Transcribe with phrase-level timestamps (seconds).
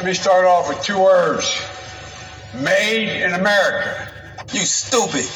[0.00, 1.60] Let me start off with two words
[2.54, 4.10] Made in America.
[4.50, 5.26] You stupid.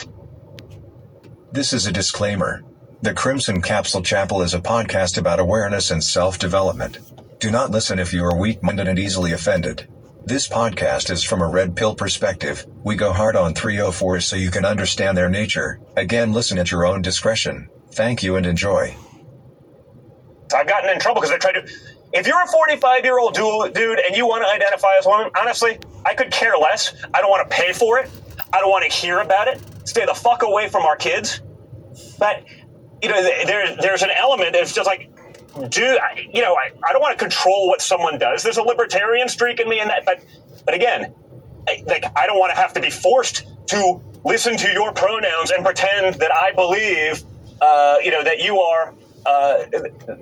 [1.52, 2.64] This is a disclaimer.
[3.02, 6.98] The Crimson Capsule Chapel is a podcast about awareness and self development.
[7.40, 9.86] Do not listen if you are weak minded and easily offended.
[10.24, 12.64] This podcast is from a red pill perspective.
[12.82, 15.78] We go hard on 304s so you can understand their nature.
[15.94, 17.68] Again, listen at your own discretion.
[17.92, 18.96] Thank you and enjoy.
[20.54, 21.93] I've gotten in trouble because I tried to.
[22.14, 25.30] If you're a 45 year old dude and you want to identify as a woman,
[25.36, 26.94] honestly, I could care less.
[27.12, 28.08] I don't want to pay for it.
[28.52, 29.60] I don't want to hear about it.
[29.84, 31.40] Stay the fuck away from our kids.
[32.18, 32.44] But
[33.02, 34.54] you know, there, there's an element.
[34.54, 35.10] It's just like,
[35.70, 35.98] do
[36.32, 36.54] you know?
[36.54, 38.44] I, I don't want to control what someone does.
[38.44, 40.04] There's a libertarian streak in me in that.
[40.04, 40.24] But
[40.64, 41.12] but again,
[41.68, 45.50] I, like I don't want to have to be forced to listen to your pronouns
[45.50, 47.24] and pretend that I believe,
[47.60, 48.94] uh, you know, that you are
[49.26, 49.64] uh,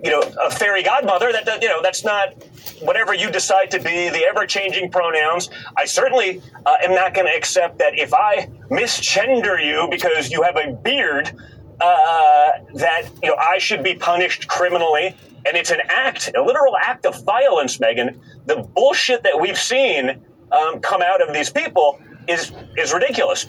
[0.04, 1.32] you know, a fairy godmother.
[1.32, 2.34] That, you know, that's not
[2.80, 4.08] whatever you decide to be.
[4.08, 5.50] The ever-changing pronouns.
[5.76, 10.42] I certainly uh, am not going to accept that if I misgender you because you
[10.42, 11.32] have a beard,
[11.80, 15.16] uh, that you know I should be punished criminally.
[15.44, 18.20] And it's an act, a literal act of violence, Megan.
[18.46, 23.46] The bullshit that we've seen um, come out of these people is is ridiculous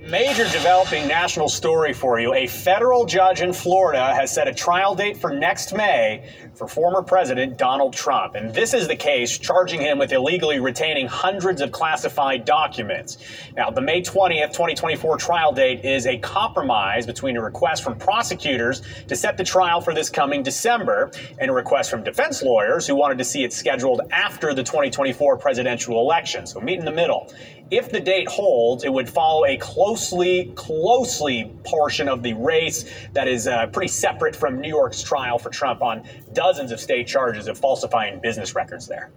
[0.00, 2.34] major developing national story for you.
[2.34, 7.02] A federal judge in Florida has set a trial date for next May for former
[7.02, 8.34] President Donald Trump.
[8.34, 13.18] And this is the case charging him with illegally retaining hundreds of classified documents.
[13.56, 18.82] Now, the May 20th, 2024 trial date is a compromise between a request from prosecutors
[19.08, 22.94] to set the trial for this coming December and a request from defense lawyers who
[22.94, 26.46] wanted to see it scheduled after the 2024 presidential election.
[26.46, 27.32] So meet in the middle.
[27.70, 33.26] If the date holds, it would follow a closely, closely portion of the race that
[33.26, 36.04] is uh, pretty separate from New York's trial for Trump on
[36.44, 39.10] dozens of state charges of falsifying business records there.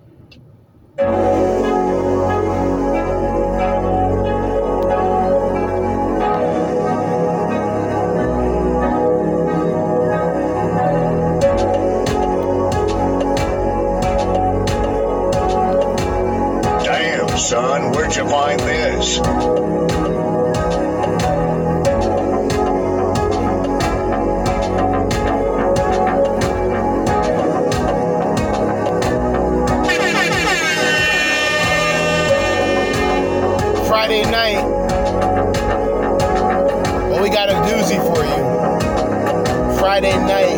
[39.97, 40.57] Friday night.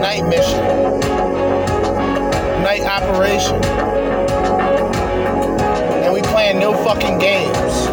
[0.00, 0.58] Night mission.
[2.60, 3.62] Night operation.
[6.02, 7.88] And we playing no fucking games.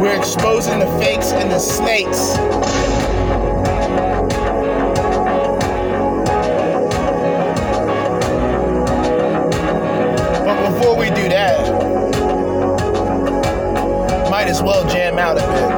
[0.00, 2.36] We're exposing the fakes and the snakes.
[10.44, 11.70] But before we do that,
[14.28, 15.75] might as well jam out a bit.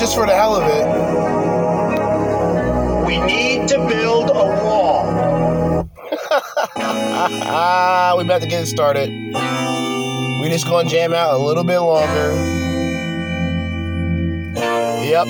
[0.00, 0.86] Just for the hell of it,
[3.06, 5.04] We need to build a wall.
[7.44, 9.10] Ah, we about to get it started.
[9.10, 12.32] We just gonna jam out a little bit longer.
[15.04, 15.26] Yep.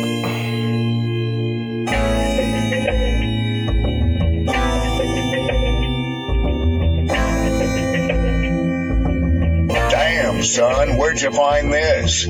[9.90, 12.28] Damn, son, where'd you find this?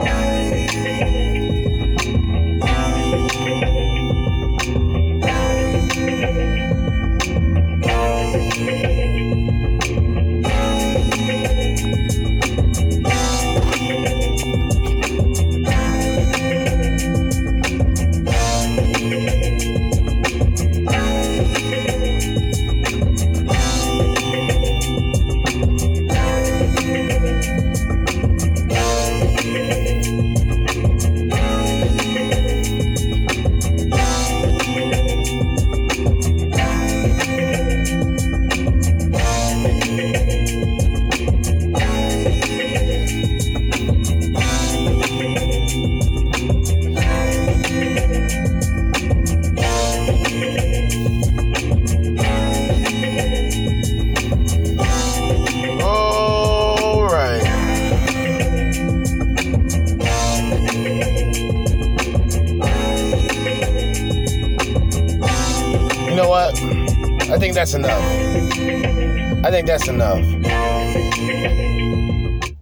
[70.00, 70.24] Enough.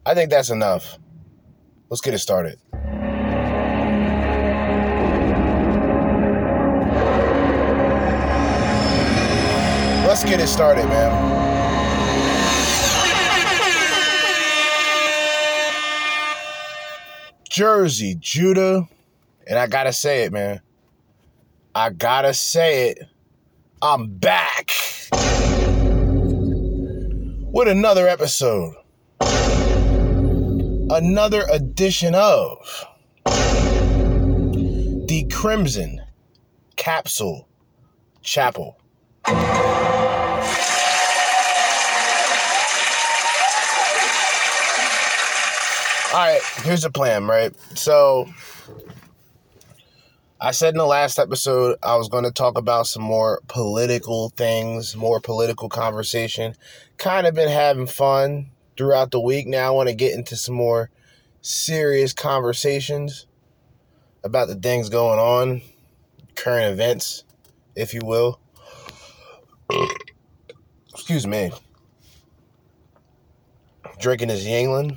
[0.04, 0.98] I think that's enough.
[1.88, 2.58] Let's get it started.
[10.04, 11.12] Let's get it started, man.
[17.48, 18.88] Jerzee, Judah,
[19.46, 20.60] and I gotta say it, man.
[21.72, 23.04] I gotta say it.
[23.80, 24.57] I'm back
[27.58, 28.72] with another episode,
[30.90, 32.86] another edition of
[35.08, 36.00] the Crimson
[36.76, 37.48] Capsule
[38.22, 38.78] Chapel.
[39.26, 39.34] All
[46.14, 47.52] right, here's the plan, right?
[47.76, 48.28] So,
[50.40, 54.28] I said in the last episode I was going to talk about some more political
[54.36, 56.54] things, more political conversation.
[56.98, 59.46] Kind of been having fun throughout the week.
[59.46, 60.90] Now I want to get into some more
[61.40, 63.26] serious conversations
[64.24, 65.62] about the things going on,
[66.34, 67.24] current events,
[67.76, 68.40] if you will.
[70.92, 71.52] Excuse me.
[74.00, 74.96] Drinking his Yuengling.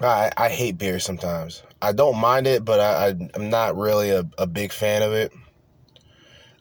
[0.00, 1.62] I I hate beer sometimes.
[1.82, 5.12] I don't mind it, but I, I I'm not really a, a big fan of
[5.12, 5.32] it.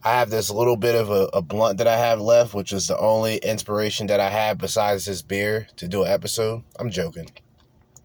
[0.04, 2.88] I have this little bit of a, a blunt that I have left, which is
[2.88, 6.64] the only inspiration that I have besides this beer to do an episode.
[6.80, 7.30] I'm joking.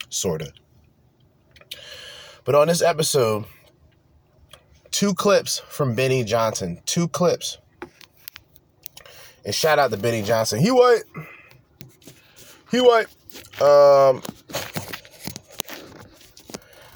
[0.08, 0.52] Sorta.
[2.44, 3.44] But on this episode,
[4.90, 6.80] two clips from Benny Johnson.
[6.84, 7.58] Two clips.
[9.44, 10.58] And shout out to Benny Johnson.
[10.58, 11.04] He white.
[12.70, 13.06] He white.
[13.62, 14.20] Um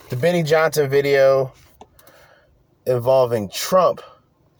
[0.09, 1.52] the Benny Johnson video
[2.87, 4.00] involving Trump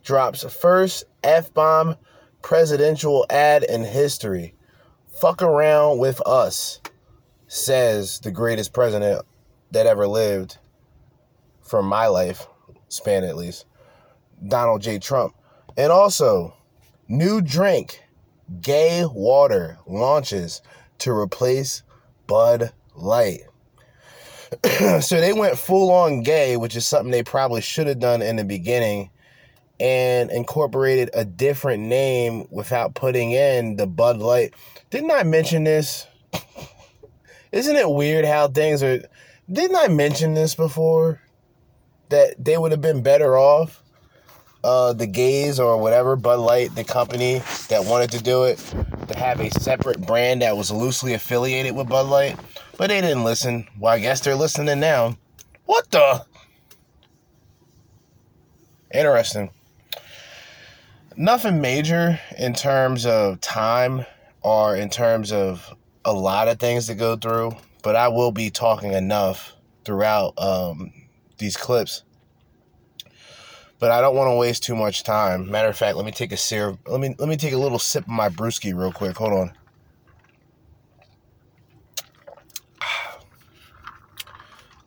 [0.09, 1.95] drops first F bomb
[2.41, 4.55] presidential ad in history.
[5.21, 6.81] Fuck around with us,
[7.47, 9.23] says the greatest president
[9.71, 10.57] that ever lived,
[11.61, 12.47] from my life
[12.89, 13.67] span at least,
[14.49, 14.99] Donald J.
[14.99, 15.35] Trump.
[15.77, 16.57] And also,
[17.07, 18.03] new drink,
[18.63, 20.63] gay water, launches
[21.01, 21.83] to replace
[22.27, 23.41] Bud Light.
[25.03, 28.37] so they went full on gay, which is something they probably should have done in
[28.37, 29.11] the beginning,
[29.81, 34.55] and incorporated a different name without putting in the Bud Light.
[34.91, 36.07] Didn't I mention this?
[37.53, 39.01] Isn't it weird how things are?
[39.51, 41.21] Didn't I mention this before?
[42.11, 43.83] That they would have been better off,
[44.65, 48.59] uh, the gays or whatever, Bud Light, the company that wanted to do it,
[49.09, 52.39] to have a separate brand that was loosely affiliated with Bud Light.
[52.77, 53.67] But they didn't listen.
[53.79, 55.17] Well, I guess they're listening now.
[55.67, 56.25] What the?
[58.93, 59.51] Interesting.
[61.21, 64.07] Nothing major in terms of time
[64.41, 68.51] or in terms of a lot of things to go through, but I will be
[68.51, 70.93] talking enough throughout um,
[71.39, 72.05] these clips.
[73.81, 75.51] But I don't want to waste too much time.
[75.51, 76.77] Matter of fact, let me take a sip.
[76.87, 79.17] Let me let me take a little sip of my brewski real quick.
[79.17, 79.53] Hold on.
[82.81, 82.87] A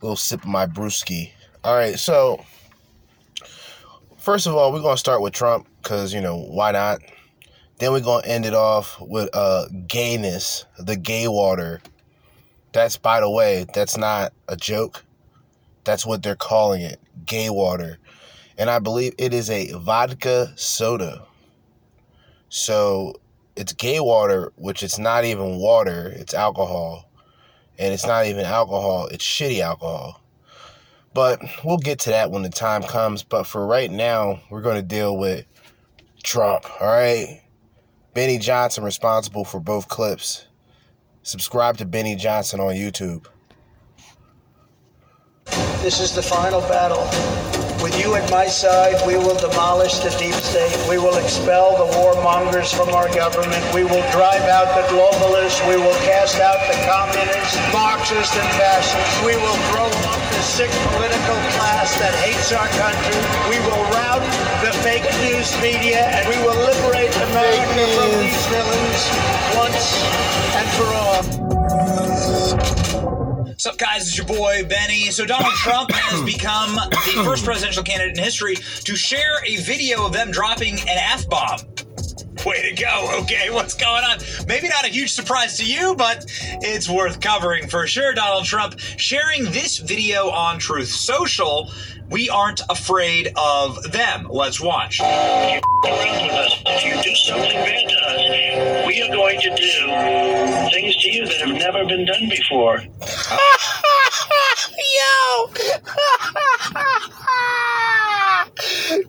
[0.00, 1.32] little sip of my brewski.
[1.62, 2.42] All right, so
[4.22, 7.00] first of all, we're gonna start with Trump because you know why not.
[7.78, 11.82] Then we're gonna end it off with uh gayness, the gay water.
[12.72, 15.04] That's by the way, that's not a joke.
[15.84, 17.98] That's what they're calling it, gay water,
[18.56, 21.26] and I believe it is a vodka soda.
[22.48, 23.14] So
[23.56, 27.08] it's gay water, which it's not even water; it's alcohol
[27.78, 30.21] and it's not even alcohol, it's shitty alcohol.
[31.14, 33.22] But we'll get to that when the time comes.
[33.22, 35.44] But for right now, we're going to deal with
[36.22, 37.42] Trump, all right?
[38.14, 40.46] Benny Johnson responsible for both clips.
[41.22, 43.26] Subscribe to Benny Johnson on YouTube.
[45.82, 47.61] This is the final battle.
[47.82, 50.70] With you at my side, we will demolish the deep state.
[50.88, 53.58] We will expel the warmongers from our government.
[53.74, 55.58] We will drive out the globalists.
[55.66, 59.18] We will cast out the communists, Marxists, and fascists.
[59.26, 63.18] We will throw off the sick political class that hates our country.
[63.50, 64.22] We will rout
[64.62, 69.10] the fake news media, and we will liberate America from these villains
[69.58, 69.98] once
[70.54, 72.81] and for all.
[73.62, 74.08] What's up, guys?
[74.08, 75.12] It's your boy Benny.
[75.12, 80.04] So Donald Trump has become the first presidential candidate in history to share a video
[80.04, 81.60] of them dropping an f bomb.
[82.44, 83.20] Way to go.
[83.20, 84.18] Okay, what's going on?
[84.48, 86.24] Maybe not a huge surprise to you, but
[86.60, 88.14] it's worth covering for sure.
[88.14, 91.70] Donald Trump sharing this video on Truth Social.
[92.10, 94.26] We aren't afraid of them.
[94.28, 94.98] Let's watch.
[94.98, 96.62] You around with us.
[96.66, 101.26] If you do something bad to us, we are going to do things to you
[101.26, 102.82] that have never been done before.
[104.98, 105.50] Yo!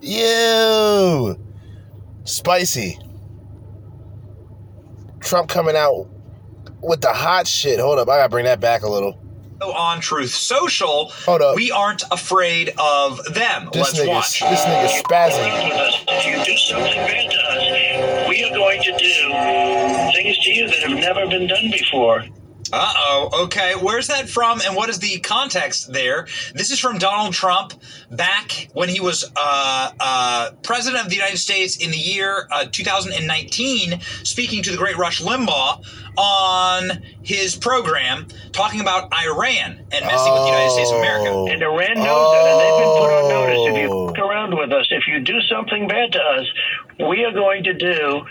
[0.00, 1.36] Yo!
[2.24, 2.98] Spicy.
[5.24, 6.06] Trump coming out
[6.82, 7.80] with the hot shit.
[7.80, 9.18] Hold up, I gotta bring that back a little.
[9.62, 11.56] On Truth Social, Hold up.
[11.56, 13.70] we aren't afraid of them.
[13.72, 14.40] This Let's nigga, watch.
[14.40, 15.48] this nigga spazzing.
[15.48, 16.04] Around with us.
[16.08, 20.66] If you do something bad to us, we are going to do things to you
[20.68, 22.24] that have never been done before.
[22.72, 23.44] Uh oh.
[23.44, 23.74] Okay.
[23.80, 26.26] Where's that from and what is the context there?
[26.54, 27.74] This is from Donald Trump
[28.10, 32.64] back when he was uh, uh, president of the United States in the year uh,
[32.70, 35.84] 2019, speaking to the great Rush Limbaugh
[36.16, 41.30] on his program, talking about Iran and messing with the United States of America.
[41.30, 41.46] Oh.
[41.48, 43.74] And Iran knows that, and they've been put on notice.
[43.74, 44.08] If you Oh.
[44.08, 46.46] fuck around with us, if you do something bad to us,
[47.10, 48.24] we are going to do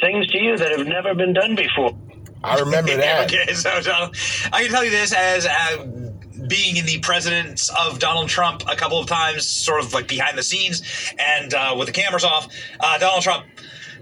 [0.00, 1.96] things to you that have never been done before.
[2.44, 3.32] I remember that.
[3.32, 4.16] okay, so Donald,
[4.52, 5.86] I can tell you this as uh,
[6.48, 10.36] being in the presence of Donald Trump a couple of times, sort of like behind
[10.36, 10.82] the scenes
[11.18, 12.48] and uh, with the cameras off.
[12.80, 13.46] Uh, Donald Trump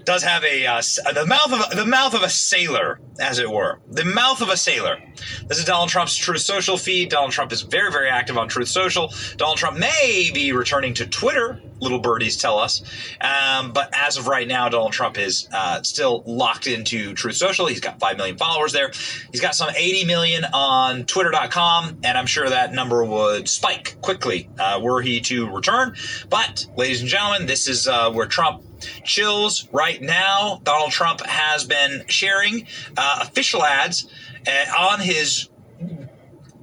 [0.05, 0.81] does have a uh,
[1.13, 4.49] the mouth of a, the mouth of a sailor, as it were, the mouth of
[4.49, 4.97] a sailor.
[5.47, 7.09] This is Donald Trump's Truth Social feed.
[7.09, 9.13] Donald Trump is very very active on Truth Social.
[9.37, 11.61] Donald Trump may be returning to Twitter.
[11.79, 12.83] Little birdies tell us,
[13.21, 17.65] um, but as of right now, Donald Trump is uh, still locked into Truth Social.
[17.65, 18.91] He's got five million followers there.
[19.31, 24.47] He's got some 80 million on Twitter.com, and I'm sure that number would spike quickly
[24.59, 25.95] uh, were he to return.
[26.29, 28.63] But, ladies and gentlemen, this is uh, where Trump
[29.03, 30.61] chills right now.
[30.63, 34.07] Donald Trump has been sharing uh, official ads
[34.47, 35.49] uh, on his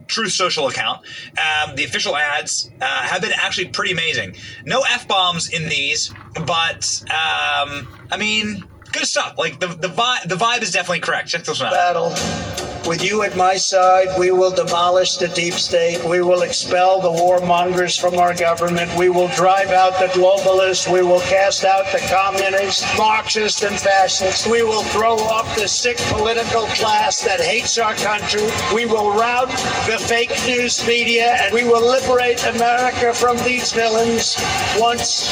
[0.06, 1.00] Truth Social account.
[1.38, 4.36] Um, the official ads uh, have been actually pretty amazing.
[4.64, 6.12] No f bombs in these,
[6.46, 9.34] but um, I mean, good stuff.
[9.38, 11.28] Like the the vibe, the vibe is definitely correct.
[11.28, 11.72] Check this one out.
[11.74, 12.67] battle.
[12.86, 16.02] With you at my side, we will demolish the deep state.
[16.04, 18.94] We will expel the warmongers from our government.
[18.96, 20.90] We will drive out the globalists.
[20.90, 24.46] We will cast out the communists, Marxists, and fascists.
[24.46, 28.48] We will throw off the sick political class that hates our country.
[28.74, 29.50] We will rout
[29.86, 34.36] the fake news media, and we will liberate America from these villains
[34.78, 35.30] once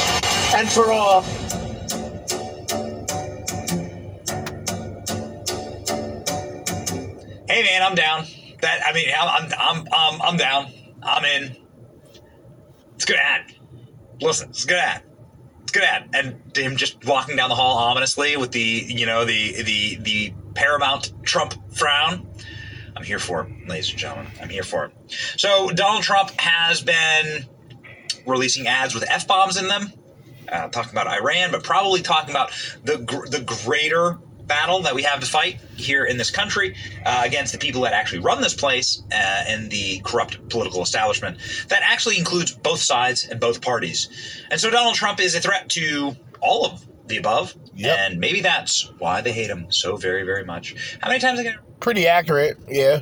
[0.53, 1.25] and for all.
[7.47, 8.25] Hey man, I'm down.
[8.61, 10.71] That I mean, I'm I'm I'm I'm down.
[11.03, 11.57] I'm in.
[12.95, 13.53] It's good ad.
[14.21, 15.03] Listen, it's good ad.
[15.63, 16.09] It's good ad.
[16.13, 20.33] And him just walking down the hall ominously with the you know the the the
[20.55, 22.27] paramount Trump frown.
[22.97, 24.31] I'm here for it, ladies and gentlemen.
[24.41, 24.93] I'm here for it.
[25.37, 27.45] So Donald Trump has been
[28.25, 29.91] releasing ads with f bombs in them.
[30.51, 32.51] uh, talking about Iran, but probably talking about
[32.83, 32.97] the
[33.29, 36.75] the greater battle that we have to fight here in this country
[37.05, 39.15] uh, against the people that actually run this place uh,
[39.47, 41.37] and the corrupt political establishment
[41.67, 44.09] that actually includes both sides and both parties.
[44.49, 47.97] And so Donald Trump is a threat to all of the above, Yep.
[47.99, 50.75] and maybe that's why they hate him so very, very much.
[51.01, 51.57] How many times again?
[51.79, 53.01] Pretty accurate, yeah.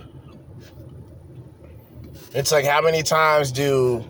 [2.33, 4.03] It's like how many times do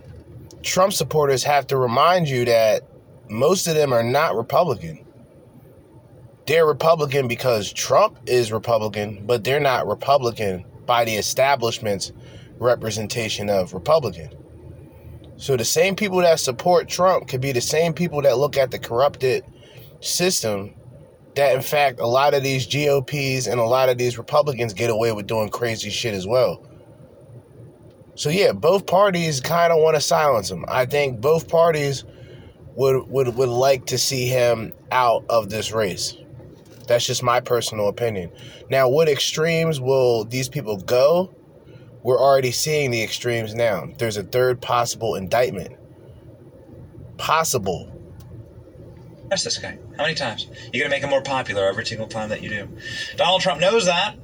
[0.63, 2.81] Trump supporters have to remind you that
[3.29, 5.04] most of them are not Republican?
[6.47, 12.11] They're Republican because Trump is Republican, but they're not Republican by the establishment's
[12.59, 14.29] representation of Republican.
[15.37, 18.71] So the same people that support Trump could be the same people that look at
[18.71, 19.43] the corrupted
[19.99, 20.73] system
[21.35, 24.89] that in fact a lot of these GOPs and a lot of these Republicans get
[24.89, 26.65] away with doing crazy shit as well.
[28.15, 30.63] So yeah, both parties kind of want to silence him.
[30.69, 32.05] I think both parties
[32.75, 36.15] would would would like to see him out of this race.
[36.85, 38.31] That's just my personal opinion.
[38.69, 41.33] Now, what extremes will these people go?
[42.03, 43.87] We're already seeing the extremes now.
[43.97, 45.75] There's a third possible indictment.
[47.17, 47.91] Possible.
[49.29, 49.79] That's this guy.
[49.97, 50.47] How many times?
[50.71, 52.69] You're going to make him more popular every single time that you do.
[53.15, 54.15] Donald Trump knows that.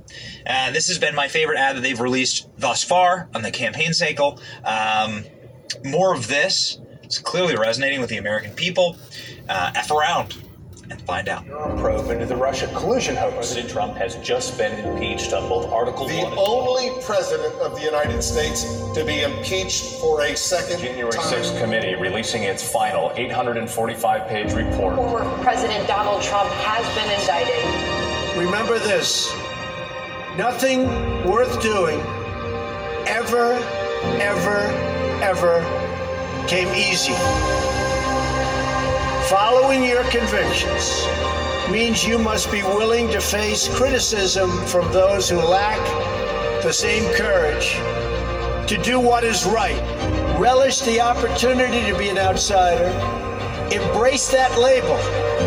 [0.45, 3.93] Uh, this has been my favorite ad that they've released thus far on the campaign
[3.93, 4.39] cycle.
[4.63, 5.23] Um,
[5.83, 6.79] more of this.
[7.01, 8.95] It's clearly resonating with the American people.
[9.49, 10.35] Uh, F around
[10.91, 11.48] and find out.
[11.77, 13.36] probe into the Russia collusion hoax.
[13.36, 17.75] President Trump has just been impeached on both Article The 1 and only president of
[17.75, 21.24] the United States to be impeached for a second January time.
[21.24, 24.95] 6th committee releasing its final 845 page report.
[24.95, 28.38] Former President Donald Trump has been indicted.
[28.38, 29.33] Remember this
[30.38, 30.86] nothing
[31.25, 32.00] worth doing
[33.07, 33.53] ever,
[34.19, 34.60] ever,
[35.24, 37.13] ever came easy.
[39.31, 41.07] Following your convictions
[41.72, 45.79] means you must be willing to face criticism from those who lack
[46.63, 47.75] the same courage
[48.67, 49.79] to do what is right.
[50.37, 52.87] Relish the opportunity to be an outsider.
[53.74, 54.98] Embrace that label.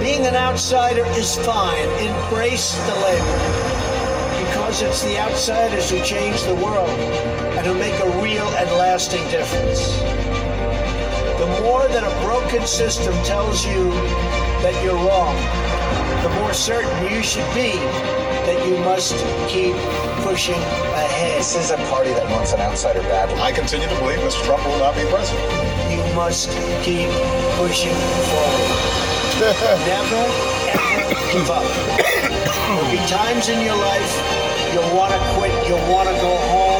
[0.00, 1.86] Being an outsider is fine.
[2.00, 4.46] Embrace the label.
[4.46, 9.28] Because it's the outsiders who change the world and who make a real and lasting
[9.28, 10.23] difference.
[11.64, 13.88] The more that a broken system tells you
[14.60, 15.32] that you're wrong,
[16.20, 17.72] the more certain you should be
[18.44, 19.16] that you must
[19.48, 19.72] keep
[20.20, 20.60] pushing
[20.92, 21.40] ahead.
[21.40, 23.40] This is a party that wants an outsider badly.
[23.40, 24.44] I continue to believe Mr.
[24.44, 25.40] Trump will not be president.
[25.88, 26.52] You must
[26.84, 27.08] keep
[27.56, 27.96] pushing
[28.28, 28.68] forward.
[29.88, 30.20] Never,
[30.68, 31.64] ever give up.
[31.96, 34.12] There'll be times in your life
[34.76, 36.73] you'll want to quit, you'll want to go home.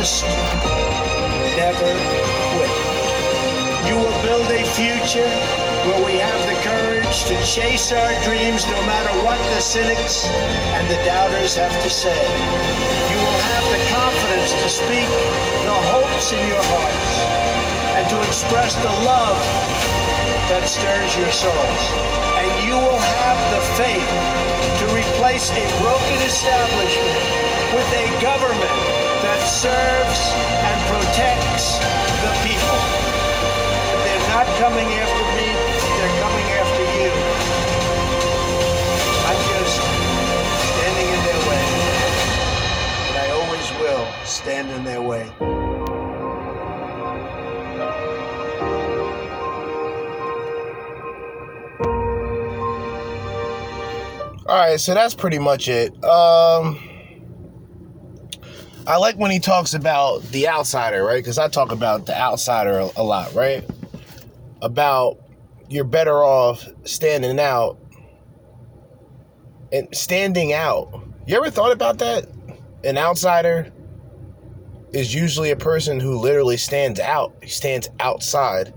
[0.00, 0.24] Just
[1.60, 1.92] never
[2.56, 2.72] quit.
[3.84, 5.28] You will build a future
[5.84, 10.88] where we have the courage to chase our dreams no matter what the cynics and
[10.88, 12.16] the doubters have to say.
[12.16, 15.10] You will have the confidence to speak
[15.68, 17.12] the hopes in your hearts
[18.00, 19.36] and to express the love
[20.48, 21.82] that stirs your souls.
[22.40, 24.12] And you will have the faith
[24.80, 27.20] to replace a broken establishment
[27.76, 28.99] with a government
[29.50, 30.22] serves
[30.62, 31.78] and protects
[32.22, 32.80] the people.
[34.06, 35.48] They're not coming after me,
[35.98, 37.10] they're coming after you.
[39.26, 39.76] I'm just
[40.70, 41.66] standing in their way.
[43.08, 45.26] And I always will stand in their way.
[54.46, 55.92] All right, so that's pretty much it.
[56.04, 56.78] Um,
[58.86, 61.22] I like when he talks about the outsider, right?
[61.22, 63.64] Because I talk about the outsider a, lot, right?
[64.62, 65.18] About
[65.68, 67.78] you're better off standing out
[69.70, 70.88] and standing out.
[71.26, 72.26] You ever thought about that?
[72.82, 73.70] An outsider
[74.92, 77.34] is usually a person who literally stands out.
[77.42, 78.74] He stands outside,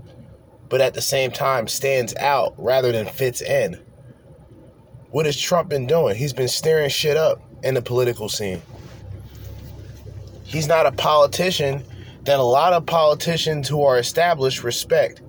[0.68, 3.80] but at the same time stands out rather than fits in.
[5.10, 6.14] What has Trump been doing?
[6.14, 8.62] He's been stirring shit up in the political scene.
[10.44, 11.84] He's not a politician
[12.24, 15.22] that a lot of politicians who are established respect,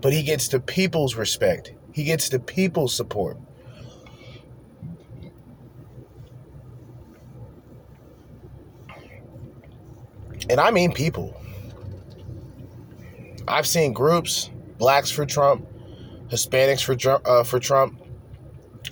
[0.00, 1.72] but he gets the people's respect.
[1.92, 3.38] He gets the people's support.
[10.50, 11.34] And I mean people.
[13.46, 15.66] I've seen groups, blacks for Trump,
[16.28, 18.00] Hispanics for uh, for Trump.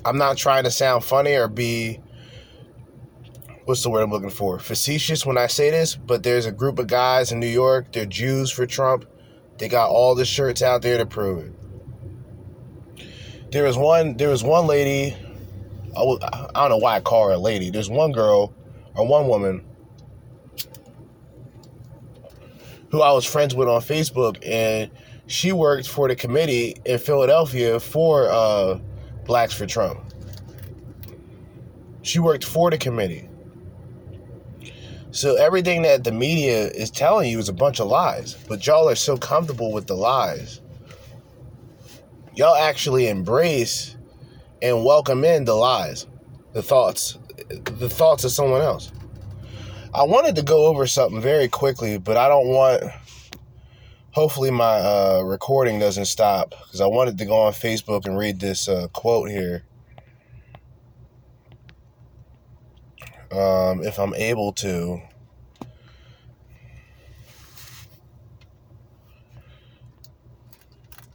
[0.04, 2.00] I'm not trying to sound funny or be
[3.64, 4.58] what's the word I'm looking for?
[4.58, 8.06] Facetious when I say this, but there's a group of guys in New York, they're
[8.06, 9.06] Jews for Trump.
[9.58, 11.52] They got all the shirts out there to prove it.
[13.52, 14.16] There was one.
[14.16, 15.14] There was one lady.
[15.94, 17.68] I, don't know why I call her a lady.
[17.68, 18.54] There's one girl
[18.94, 19.62] or one woman
[22.90, 24.90] who I was friends with on Facebook, and
[25.26, 28.78] she worked for the committee in Philadelphia for uh,
[29.26, 30.00] Blacks for Trump.
[32.00, 33.28] She worked for the committee.
[35.12, 38.88] So everything that the media is telling you is a bunch of lies, but y'all
[38.88, 40.62] are so comfortable with the lies.
[42.34, 43.94] Y'all actually embrace
[44.62, 46.06] and welcome in the lies,
[46.54, 48.90] the thoughts, the thoughts of someone else.
[49.92, 52.82] I wanted to go over something very quickly, but I don't want.
[54.12, 58.40] Hopefully, my uh, recording doesn't stop because I wanted to go on Facebook and read
[58.40, 59.64] this uh, quote here.
[63.32, 65.00] Um, if I'm able to.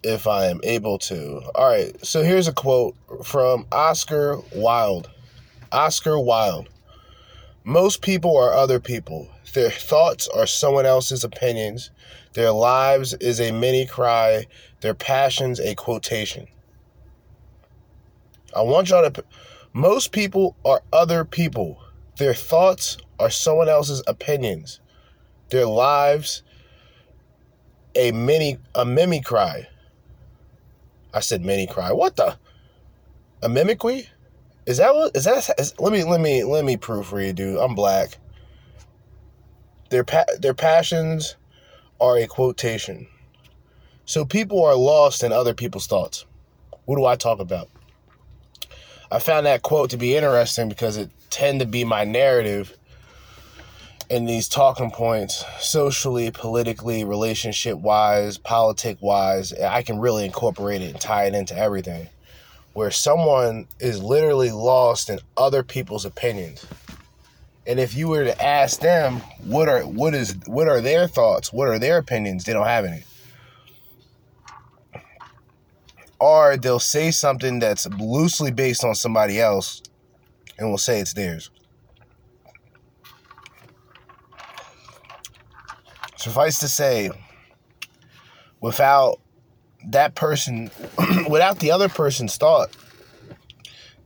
[0.04, 1.42] If I am able to.
[1.54, 5.10] All right, so here's a quote from Oscar Wilde.
[5.72, 6.70] Oscar Wilde.
[7.64, 9.28] Most people are other people.
[9.54, 11.92] Their thoughts are someone else's opinions.
[12.34, 14.46] Their lives is a mini cry.
[14.82, 16.48] Their passions a quotation.
[18.56, 19.24] I want y'all to.
[19.74, 21.80] Most people are other people.
[22.18, 24.80] Their thoughts are someone else's opinions.
[25.50, 26.44] Their lives
[27.96, 29.68] a mini a mimicry.
[31.14, 31.92] I said mini cry.
[31.92, 32.38] What the?
[33.42, 34.10] A mimicry?
[34.66, 35.50] Is that what is that?
[35.58, 37.58] Is, let me let me let me proofread, dude.
[37.58, 38.18] I'm black.
[39.90, 41.36] Their pa- their passions
[42.00, 43.08] are a quotation.
[44.06, 46.26] So people are lost in other people's thoughts.
[46.86, 47.70] What do I talk about?
[49.12, 52.78] I found that quote to be interesting because it tend to be my narrative
[54.10, 59.54] in these talking points, socially, politically, relationship wise, politic wise.
[59.54, 62.08] I can really incorporate it and tie it into everything.
[62.74, 66.66] Where someone is literally lost in other people's opinions.
[67.66, 71.52] And if you were to ask them what are what is what are their thoughts,
[71.52, 73.04] what are their opinions, they don't have any.
[76.20, 79.82] Or they'll say something that's loosely based on somebody else
[80.58, 81.50] and will say it's theirs.
[86.16, 87.12] Suffice to say,
[88.60, 89.20] without
[89.90, 90.72] that person,
[91.30, 92.76] without the other person's thought,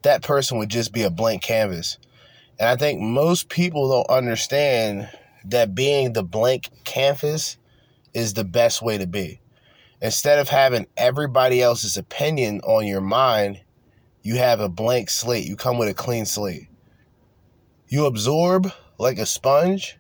[0.04, 1.98] that person would just be a blank canvas.
[2.60, 5.10] And I think most people don't understand
[5.46, 7.58] that being the blank canvas
[8.14, 9.40] is the best way to be.
[10.02, 13.62] Instead of having everybody else's opinion on your mind,
[14.24, 15.48] you have a blank slate.
[15.48, 16.68] You come with a clean slate.
[17.88, 19.98] You absorb like a sponge,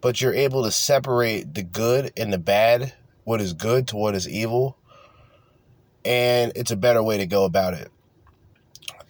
[0.00, 2.92] but you're able to separate the good and the bad,
[3.24, 4.76] what is good to what is evil.
[6.04, 7.90] And it's a better way to go about it.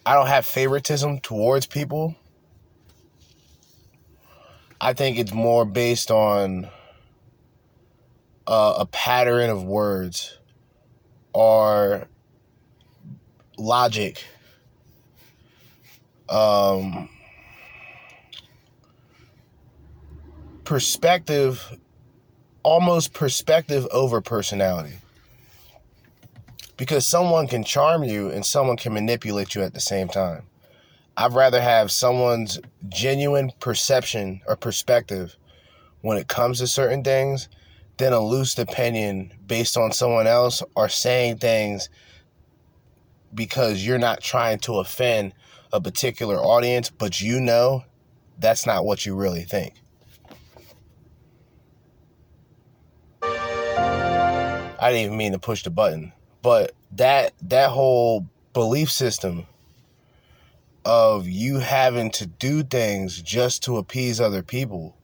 [0.05, 2.15] I don't have favoritism towards people.
[4.79, 6.69] I think it's more based on
[8.47, 10.37] uh, a pattern of words
[11.33, 12.07] or
[13.57, 14.23] logic.
[16.29, 17.09] Um,
[20.63, 21.77] perspective,
[22.63, 24.95] almost perspective over personality.
[26.75, 30.43] Because someone can charm you and someone can manipulate you at the same time.
[31.15, 35.35] I'd rather have someone's genuine perception or perspective
[36.01, 37.49] when it comes to certain things
[37.97, 41.89] than a loose opinion based on someone else or saying things
[43.37, 45.33] because you're not trying to offend
[45.71, 47.85] a particular audience, but you know
[48.37, 49.75] that's not what you really think.
[53.21, 59.45] I didn't even mean to push the button, but that that whole belief system
[60.83, 64.97] of you having to do things just to appease other people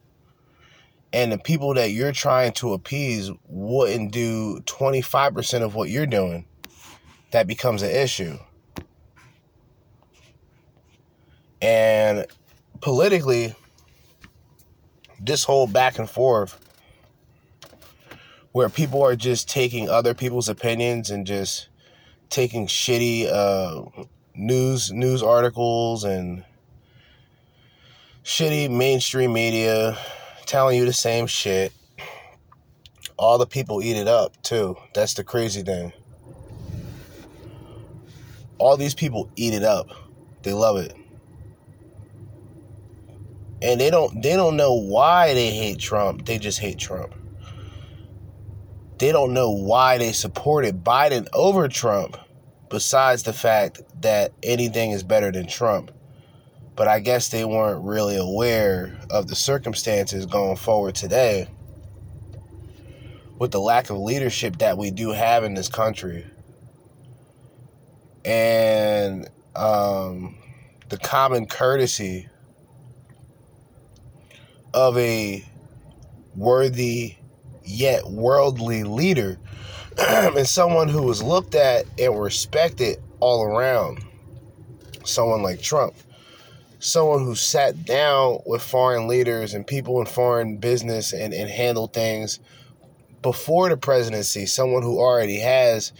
[1.13, 6.45] and the people that you're trying to appease wouldn't do 25% of what you're doing
[7.33, 8.37] that becomes an issue
[11.63, 12.27] and
[12.79, 13.55] politically
[15.19, 16.59] this whole back and forth
[18.51, 21.69] where people are just taking other people's opinions and just
[22.29, 23.81] taking shitty uh,
[24.35, 26.43] news news articles and
[28.23, 29.97] shitty mainstream media
[30.45, 31.73] telling you the same shit.
[33.17, 34.77] All the people eat it up too.
[34.93, 35.93] That's the crazy thing.
[38.63, 39.89] All these people eat it up.
[40.43, 40.95] They love it.
[43.61, 46.25] And they don't they don't know why they hate Trump.
[46.25, 47.13] They just hate Trump.
[48.99, 52.17] they don't know why they supported Biden over Trump,
[52.69, 55.91] besides the fact that anything is better than Trump.
[56.75, 61.49] But I guess they weren't really aware of the circumstances going forward today
[63.39, 66.25] with the lack of leadership that we do have in this country.
[68.25, 70.35] And um,
[70.89, 72.27] the common courtesy
[74.73, 75.43] of a
[76.35, 77.15] worthy
[77.63, 79.37] yet worldly leader
[79.97, 84.03] and someone who was looked at and respected all around.
[85.05, 85.95] Someone like Trump.
[86.79, 91.93] Someone who sat down with foreign leaders and people in foreign business and, and handled
[91.93, 92.39] things
[93.21, 94.45] before the presidency.
[94.45, 95.93] Someone who already has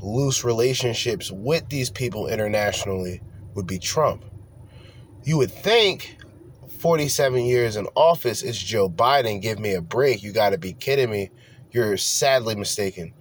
[0.00, 3.20] loose relationships with these people internationally
[3.54, 4.24] would be Trump.
[5.24, 6.16] You would think
[6.78, 9.42] 47 years in office is Joe Biden.
[9.42, 10.22] Give me a break.
[10.22, 11.30] You got to be kidding me.
[11.72, 13.12] You're sadly mistaken.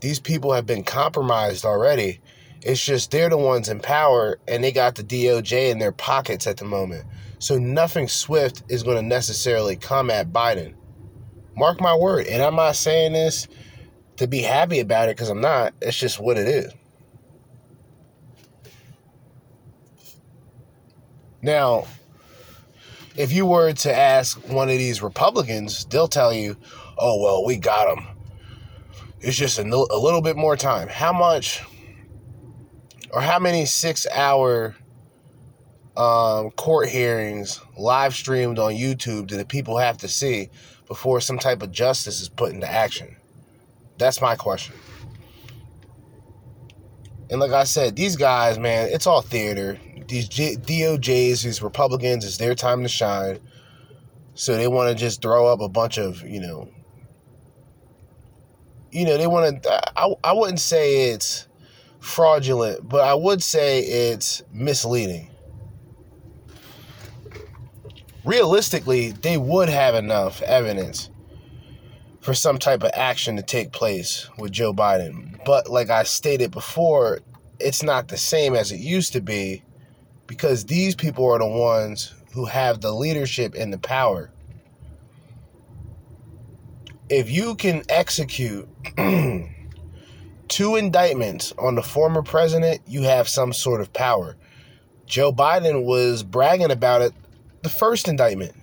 [0.00, 2.20] These people have been compromised already.
[2.62, 6.46] It's just they're the ones in power and they got the DOJ in their pockets
[6.46, 7.04] at the moment.
[7.38, 10.74] So nothing swift is going to necessarily come at Biden.
[11.56, 12.26] Mark my word.
[12.26, 13.48] And I'm not saying this
[14.16, 15.74] to be happy about it because I'm not.
[15.80, 16.72] It's just what it is.
[21.42, 21.86] Now,
[23.16, 26.56] if you were to ask one of these Republicans, they'll tell you,
[26.96, 28.06] oh, well, we got them.
[29.20, 30.88] It's just a, little bit more time.
[30.88, 31.62] How much
[33.10, 34.74] or how many six hour
[35.96, 40.50] um, court hearings live streamed on YouTube do the people have to see
[40.88, 43.16] before some type of justice is put into action?
[43.98, 44.74] That's my question.
[47.30, 49.78] And like I said, these guys, man, it's all theater
[50.08, 53.38] these G- DOJs, these Republicans, it's their time to shine.
[54.34, 56.68] So they want to just throw up a bunch of, you know,
[58.90, 59.98] you know, they want to.
[59.98, 61.48] I, I wouldn't say it's
[62.00, 65.30] fraudulent, but I would say it's misleading.
[68.24, 71.10] Realistically, they would have enough evidence
[72.24, 75.38] for some type of action to take place with Joe Biden.
[75.44, 77.20] But like I stated before,
[77.60, 79.62] it's not the same as it used to be
[80.26, 84.30] because these people are the ones who have the leadership and the power.
[87.10, 88.66] If you can execute
[90.48, 94.34] two indictments on the former president, you have some sort of power.
[95.04, 97.12] Joe Biden was bragging about it
[97.60, 98.54] the first indictment.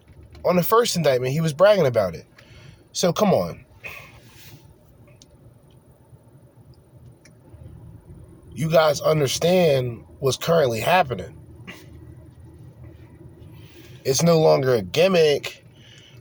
[0.44, 2.26] On the first indictment, he was bragging about it.
[2.92, 3.66] So come on.
[8.54, 11.38] You guys understand what's currently happening
[14.04, 15.66] it's no longer a gimmick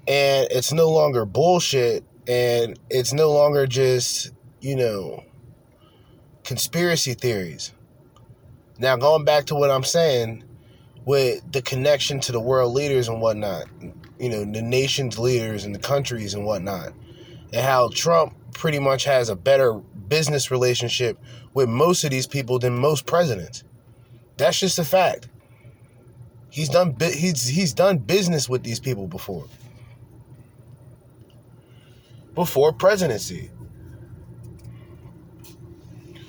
[0.07, 5.25] and it's no longer bullshit and it's no longer just, you know,
[6.45, 7.73] conspiracy theories.
[8.79, 10.45] Now, going back to what I'm saying
[11.05, 13.65] with the connection to the world leaders and whatnot,
[14.21, 16.93] you know, the nation's leaders and the countries and whatnot,
[17.53, 21.19] and how Trump pretty much has a better business relationship
[21.55, 23.65] with most of these people than most presidents.
[24.37, 25.29] That's just a fact.
[26.51, 29.47] He's done he's he's done business with these people before.
[32.35, 33.51] Before presidency.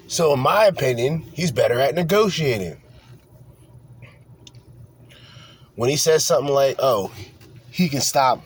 [0.08, 2.82] So in my opinion, he's better at negotiating.
[5.76, 7.12] When he says something like, "Oh,
[7.72, 8.44] he can stop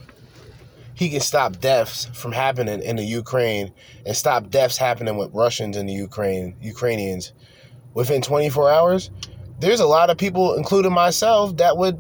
[0.94, 3.74] he can stop deaths from happening in the Ukraine
[4.06, 7.34] and stop deaths happening with Russians in the Ukraine, Ukrainians
[7.94, 9.12] within 24 hours."
[9.60, 12.00] there's a lot of people, including myself, that would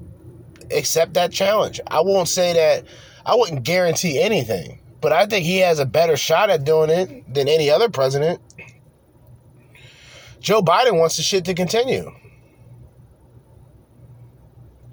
[0.72, 1.80] accept that challenge.
[1.88, 2.86] I won't say that
[3.26, 7.34] I wouldn't guarantee anything, but I think he has a better shot at doing it
[7.34, 8.42] than any other president.
[10.40, 12.12] Joe Biden wants the shit to continue.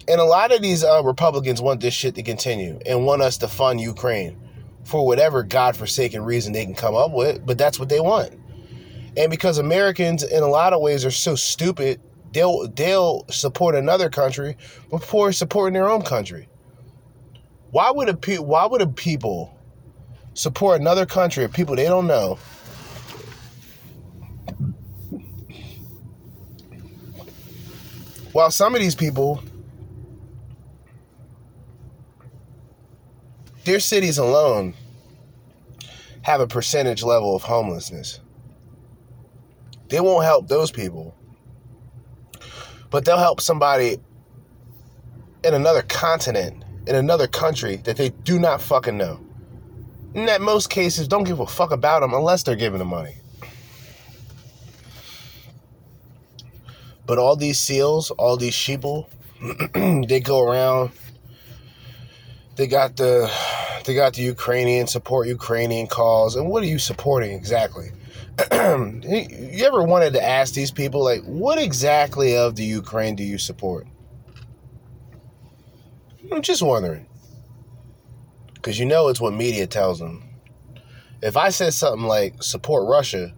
[0.09, 3.39] And a lot of these uh, Republicans want this shit to continue and want us
[3.39, 4.39] to fund Ukraine
[4.85, 8.33] for whatever godforsaken reason they can come up with, but that's what they want.
[9.17, 12.01] And because Americans, in a lot of ways, are so stupid
[12.33, 14.57] they'll they'll support another country
[14.91, 16.49] before supporting their own country.
[17.71, 19.57] Why would a pe- why would a people
[20.35, 22.39] support another country of people they don't know?
[28.33, 29.43] While some of these people,
[33.65, 34.75] their cities alone
[36.23, 38.21] have a percentage level of homelessness.
[39.89, 41.15] They won't help those people
[42.93, 43.99] but they'll help somebody
[45.43, 49.19] in another continent, in another country that they do not fucking know.
[50.15, 53.17] And that most cases don't give a fuck about them unless they're giving the money.
[57.07, 59.09] But all these seals, all these sheeple,
[60.07, 60.91] they go around.
[62.57, 63.33] They got the
[63.85, 67.91] they got the Ukrainian support Ukrainian cause, and what are you supporting exactly?
[68.53, 73.39] you ever wanted to ask these people like, what exactly of the Ukraine do you
[73.39, 73.87] support?
[76.31, 77.07] I'm just wondering,
[78.55, 80.23] because you know it's what media tells them.
[81.23, 83.35] If I said something like support Russia,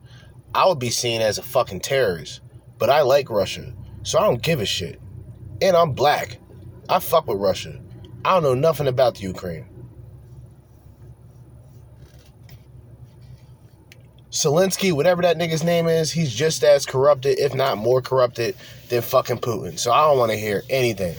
[0.55, 2.41] I would be seen as a fucking terrorist.
[2.79, 3.73] But I like Russia,
[4.03, 5.01] so I don't give a shit.
[5.61, 6.39] And I'm black.
[6.89, 7.81] I fuck with Russia.
[8.25, 9.67] I don't know nothing about the Ukraine.
[14.31, 18.57] Zelensky, whatever that nigga's name is, he's just as corrupted, if not more corrupted,
[18.89, 19.79] than fucking Putin.
[19.79, 21.17] So I don't want to hear anything.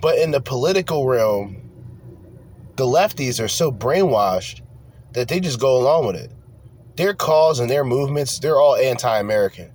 [0.00, 1.60] But in the political realm,
[2.76, 4.62] the lefties are so brainwashed
[5.12, 6.32] that they just go along with it.
[6.96, 9.70] Their cause and their movements, they're all anti American.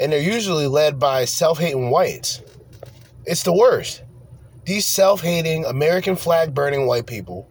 [0.00, 2.42] And they're usually led by self hating whites.
[3.24, 4.02] It's the worst.
[4.64, 7.48] These self hating, American flag burning white people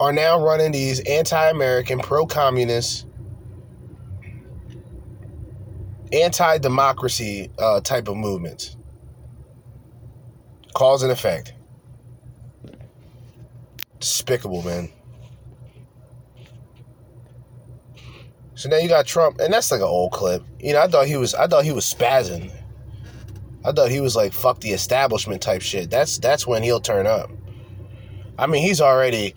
[0.00, 3.06] are now running these anti American, pro communist,
[6.12, 8.76] anti democracy uh, type of movements.
[10.74, 11.54] Cause and effect.
[14.00, 14.90] Despicable, man.
[18.62, 20.44] So now you got Trump, and that's like an old clip.
[20.60, 22.52] You know, I thought he was, I thought he was spazzing.
[23.64, 25.90] I thought he was like fuck the establishment type shit.
[25.90, 27.28] That's that's when he'll turn up.
[28.38, 29.34] I mean, he's already.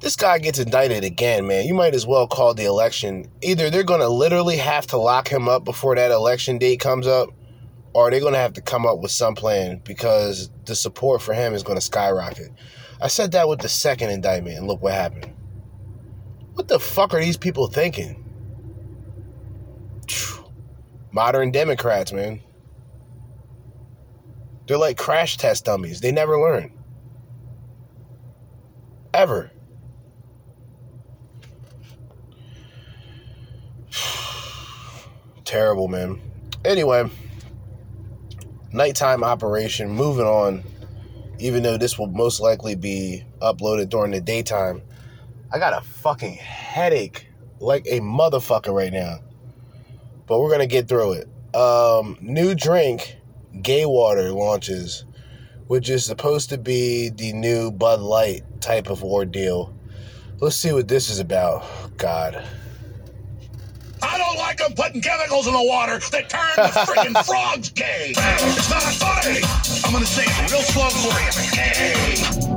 [0.00, 1.66] This guy gets indicted again, man.
[1.66, 3.30] You might as well call the election.
[3.42, 7.28] Either they're gonna literally have to lock him up before that election date comes up,
[7.92, 11.52] or they're gonna have to come up with some plan because the support for him
[11.52, 12.48] is gonna skyrocket.
[13.02, 15.30] I said that with the second indictment, and look what happened.
[16.54, 18.21] What the fuck are these people thinking?
[21.12, 22.40] Modern Democrats, man.
[24.66, 26.00] They're like crash test dummies.
[26.00, 26.72] They never learn.
[29.12, 29.50] Ever.
[35.44, 36.18] Terrible, man.
[36.64, 37.10] Anyway,
[38.72, 39.90] nighttime operation.
[39.90, 40.64] Moving on.
[41.38, 44.80] Even though this will most likely be uploaded during the daytime,
[45.52, 47.26] I got a fucking headache
[47.58, 49.18] like a motherfucker right now.
[50.32, 51.28] But we're gonna get through it.
[51.54, 53.18] Um, new drink,
[53.60, 55.04] Gay Water launches,
[55.66, 59.74] which is supposed to be the new Bud Light type of ordeal.
[60.40, 61.66] Let's see what this is about.
[61.98, 62.42] God.
[64.00, 68.14] I don't like them putting chemicals in the water that turn the freaking frogs gay.
[68.16, 69.40] It's not funny.
[69.84, 72.51] I'm gonna say it real slow for you.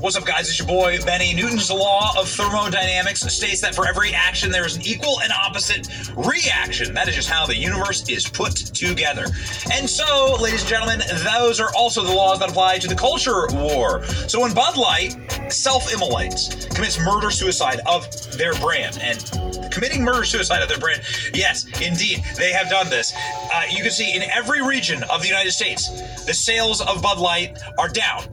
[0.00, 0.48] What's up, guys?
[0.48, 1.34] It's your boy Benny.
[1.34, 5.88] Newton's law of thermodynamics states that for every action there is an equal and opposite
[6.16, 6.94] reaction.
[6.94, 9.26] That is just how the universe is put together.
[9.70, 13.46] And so, ladies and gentlemen, those are also the laws that apply to the culture
[13.52, 14.02] war.
[14.26, 15.16] So when Bud Light
[15.52, 18.08] self-immolates, commits murder suicide of
[18.38, 21.02] their brand, and committing murder suicide of their brand,
[21.34, 23.12] yes, indeed, they have done this.
[23.52, 27.18] Uh, you can see in every region of the United States, the sales of Bud
[27.18, 28.24] Light are down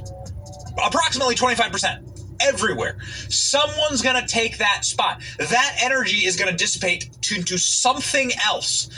[0.85, 2.03] approximately 25%
[2.39, 2.97] everywhere.
[3.29, 5.21] Someone's going to take that spot.
[5.37, 8.89] That energy is going to dissipate to, into something else.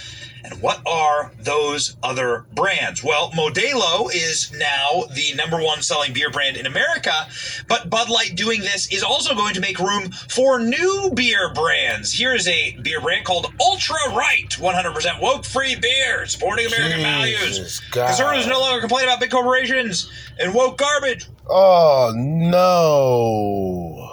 [0.44, 3.04] And what are those other brands?
[3.04, 7.28] Well, Modelo is now the number one selling beer brand in America,
[7.68, 12.14] but Bud Light doing this is also going to make room for new beer brands.
[12.14, 17.82] Here is a beer brand called Ultra Right, 100% woke free beer, supporting American values.
[17.92, 18.08] God.
[18.08, 21.28] Conservatives no longer complain about big corporations and woke garbage.
[21.50, 24.06] Oh no.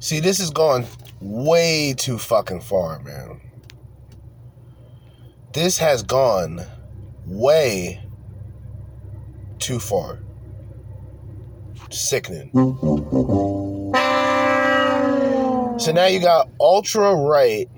[0.00, 0.86] See, this is going
[1.20, 3.40] way too fucking far, man.
[5.54, 6.60] This has gone
[7.26, 8.02] way
[9.60, 10.18] too far.
[11.90, 12.50] Sickening.
[15.78, 17.68] So now you got ultra right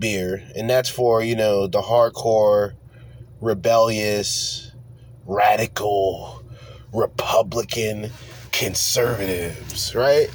[0.00, 2.74] beer, and that's for, you know, the hardcore,
[3.40, 4.72] rebellious,
[5.24, 6.42] radical,
[6.92, 8.10] Republican
[8.50, 10.28] conservatives, right?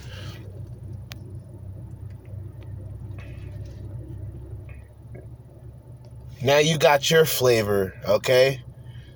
[6.41, 8.61] Now you got your flavor, okay?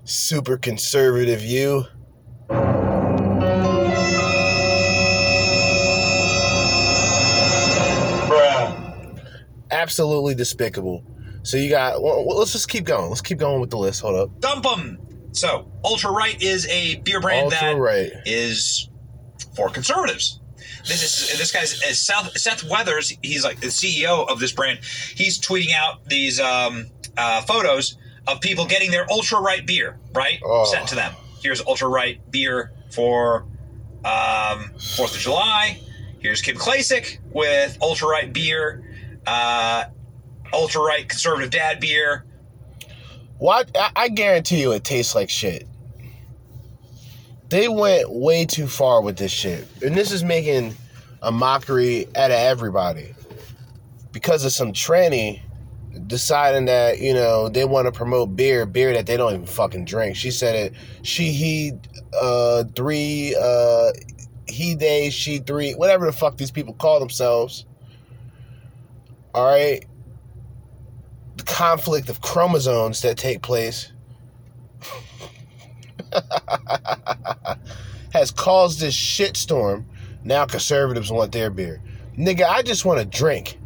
[0.04, 1.86] Super conservative you.
[9.72, 11.04] Absolutely despicable.
[11.44, 12.02] So you got.
[12.04, 13.10] Well, well, let's just keep going.
[13.10, 14.02] Let's keep going with the list.
[14.02, 14.40] Hold up.
[14.40, 15.00] Dump them.
[15.32, 18.12] So, Ultra Right is a beer brand Ultra that Right.
[18.26, 18.90] is
[19.56, 20.41] for conservatives.
[20.86, 23.14] This is this guy's is South, Seth Weathers.
[23.22, 24.80] He's like the CEO of this brand.
[25.16, 30.40] He's tweeting out these um, uh, photos of people getting their Ultra Right beer right
[30.44, 30.66] Oh.
[30.66, 31.14] sent to them.
[31.42, 33.46] Here's Ultra Right beer for
[34.06, 35.80] um, Fourth of July.
[36.20, 38.84] Here's Kim Klacik with Ultra Right beer,
[39.26, 39.86] uh,
[40.54, 42.26] Ultra Right conservative dad beer.
[43.38, 43.72] What?
[43.76, 45.68] I, I guarantee you, it tastes like shit.
[47.52, 50.74] They went way too far with this shit, and this is making
[51.22, 53.14] a mockery out of everybody
[54.14, 55.41] because of some tranny
[56.08, 59.84] deciding that you know they want to promote beer, beer that they don't even fucking
[59.84, 60.16] drink.
[60.16, 60.74] She said it.
[61.04, 61.74] She he
[62.22, 63.91] uh three uh
[64.47, 67.66] he they she three whatever the fuck these people call themselves.
[69.36, 69.84] All right,
[71.36, 73.91] the conflict of chromosomes that take place
[78.14, 79.86] has caused this shitstorm.
[80.24, 81.82] Now conservatives want their beer.
[82.18, 83.57] Nigga, I just want to drink.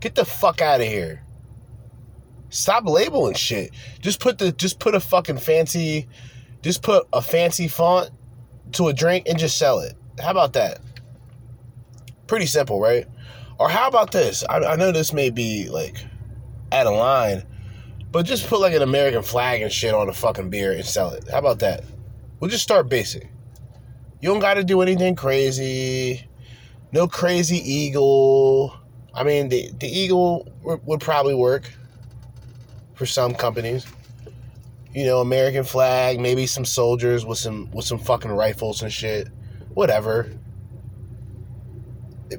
[0.00, 1.22] Get the fuck out of here.
[2.50, 3.70] Stop labeling shit.
[4.00, 6.06] Just put the just put a fucking fancy
[6.64, 8.10] just put a fancy font
[8.72, 9.92] to a drink and just sell it.
[10.18, 10.80] How about that?
[12.26, 13.06] Pretty simple, right?
[13.58, 14.42] Or how about this?
[14.48, 16.02] I, I know this may be like
[16.72, 17.42] out of line,
[18.14, 21.10] but just put like an American flag and shit on a fucking beer and sell
[21.10, 21.28] it.
[21.28, 21.82] How about that?
[22.38, 23.28] We'll just start basic.
[24.20, 26.24] You don't got to do anything crazy.
[26.92, 28.72] No crazy eagle.
[29.12, 31.68] I mean, the, the eagle would, would probably work
[32.94, 33.84] for some companies.
[34.92, 39.26] You know, American flag, maybe some soldiers with some with some fucking rifles and shit.
[39.70, 40.30] Whatever.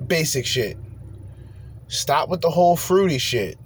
[0.07, 0.77] Basic shit.
[1.89, 3.59] Stop with the whole fruity shit.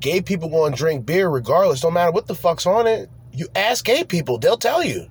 [0.00, 1.80] Gay people to drink beer regardless.
[1.80, 3.10] Don't matter what the fuck's on it.
[3.32, 5.06] You ask gay people, they'll tell you.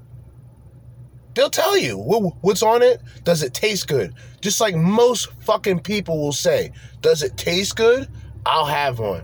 [1.36, 3.02] They'll tell you what, what's on it.
[3.24, 4.14] Does it taste good?
[4.42, 6.72] Just like most fucking people will say,
[7.02, 8.10] does it taste good?
[8.46, 9.24] I'll have one.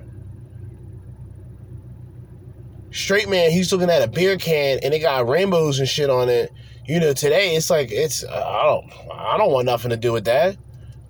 [2.91, 6.29] Straight man, he's looking at a beer can and it got rainbows and shit on
[6.29, 6.53] it.
[6.85, 10.25] You know, today it's like it's I don't I don't want nothing to do with
[10.25, 10.55] that.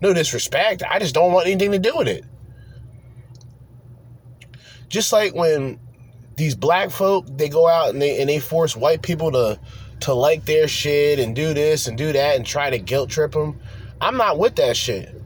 [0.01, 0.82] No disrespect.
[0.89, 2.26] I just don't want anything to do with it.
[4.96, 5.78] Just like when
[6.38, 9.60] these black folk they go out and they and they force white people to
[10.00, 13.34] to like their shit and do this and do that and try to guilt trip
[13.34, 13.60] them.
[14.00, 15.22] I'm not with that shit.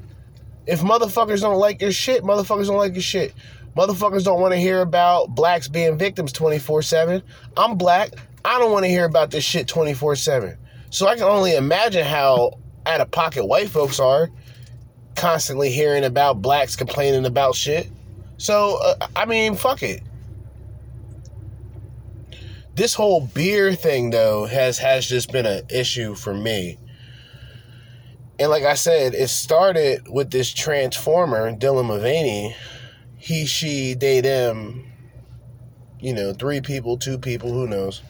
[0.66, 3.36] If motherfuckers don't like your shit, motherfuckers don't like your shit.
[3.78, 7.22] Motherfuckers don't want to hear about blacks being victims 24 7.
[7.56, 8.14] I'm black.
[8.44, 10.58] I don't want to hear about this shit 24 7.
[10.90, 12.58] So I can only imagine how
[12.88, 14.32] out of pocket white folks are
[15.16, 17.92] constantly hearing about blacks complaining about shit.
[18.40, 20.02] So, uh, I mean, fuck it.
[22.74, 26.78] This whole beer thing, though, has has just been an issue for me.
[28.40, 32.56] And like I said, it started with this transformer, Dylan Mulvaney.
[33.18, 34.86] He, she, they, them.
[36.00, 38.02] You know, three people, two people, who knows?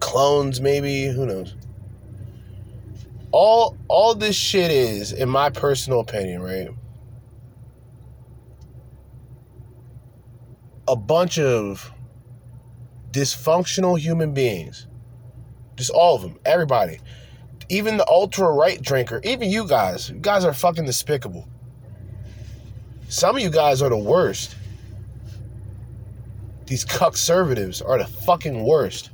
[0.00, 1.54] Clones, maybe, who knows?
[3.32, 6.70] All all this shit is, in my personal opinion, right?
[10.88, 11.92] A bunch of
[13.10, 14.86] dysfunctional human beings.
[15.76, 17.00] Just all of them, everybody.
[17.68, 20.10] Even the ultra right drinker, even you guys.
[20.10, 21.48] You guys are fucking despicable.
[23.08, 24.56] Some of you guys are the worst.
[26.66, 29.10] These conservatives are the fucking worst.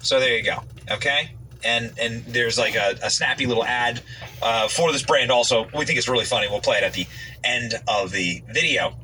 [0.00, 0.62] So there you go.
[0.90, 1.30] Okay.
[1.64, 4.00] And and there's like a, a snappy little ad
[4.40, 5.30] uh, for this brand.
[5.30, 6.46] Also, we think it's really funny.
[6.48, 7.06] We'll play it at the
[7.44, 8.96] end of the video.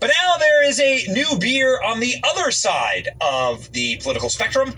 [0.00, 4.74] But now there is a new beer on the other side of the political spectrum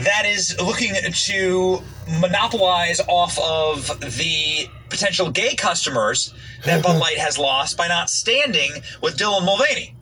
[0.00, 1.82] that is looking to
[2.20, 6.32] monopolize off of the potential gay customers
[6.64, 8.70] that Bud Light has lost by not standing
[9.02, 9.96] with Dylan Mulvaney.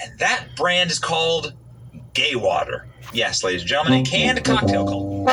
[0.00, 1.54] And that brand is called
[2.14, 2.86] Gay Water.
[3.12, 5.28] Yes, ladies and gentlemen, a canned cocktail called.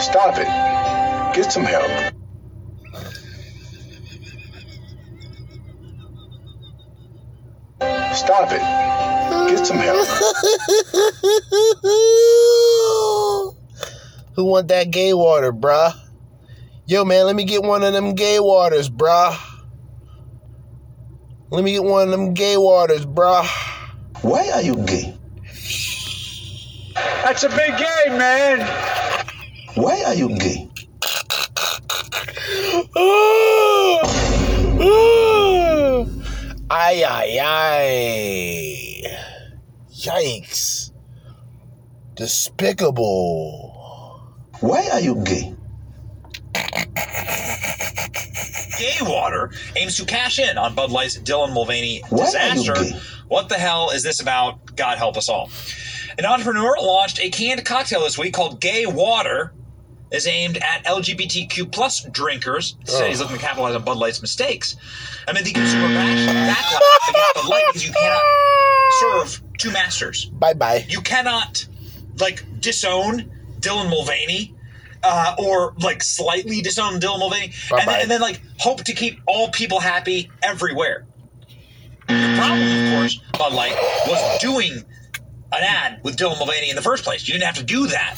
[0.00, 1.36] Stop it.
[1.36, 2.17] Get some help.
[8.18, 8.60] Stop it.
[9.48, 10.08] Get some help.
[14.34, 15.92] Who want that gay water, bruh?
[16.86, 19.38] Yo, man, let me get one of them gay waters, bruh.
[21.50, 23.46] Let me get one of them gay waters, bruh.
[24.22, 25.16] Why are you gay?
[27.22, 28.66] That's a big gay, man.
[29.76, 30.68] Why are you gay?
[32.96, 34.00] Ah!
[34.80, 35.37] Ah!
[36.70, 39.18] Ay, ay, ay.
[39.92, 40.92] Yikes.
[42.14, 43.74] Despicable.
[44.60, 45.54] Why are you gay?
[48.78, 52.74] Gay Water aims to cash in on Bud Light's Dylan Mulvaney Why are you disaster.
[52.74, 52.92] gay?
[53.28, 54.76] What the hell is this about?
[54.76, 55.50] God help us all.
[56.18, 59.52] An entrepreneur launched a canned cocktail this week called Gay Water.
[60.10, 62.76] Is aimed at LGBTQ plus drinkers.
[62.80, 64.76] He said he's looking to capitalize on Bud Light's mistakes.
[65.26, 68.22] Amid the consumer backlash against Bud Light because you cannot
[69.00, 70.24] serve two masters.
[70.26, 70.86] Bye bye.
[70.88, 71.66] You cannot
[72.18, 73.30] like disown
[73.60, 74.54] Dylan Mulvaney.
[75.00, 79.20] Uh, or like slightly disown Dylan Mulvaney, and then, and then like hope to keep
[79.28, 81.06] all people happy everywhere.
[82.08, 83.74] The problem, of course, Bud Light
[84.08, 84.72] was doing
[85.52, 87.28] an ad with Dylan Mulvaney in the first place.
[87.28, 88.16] You didn't have to do that.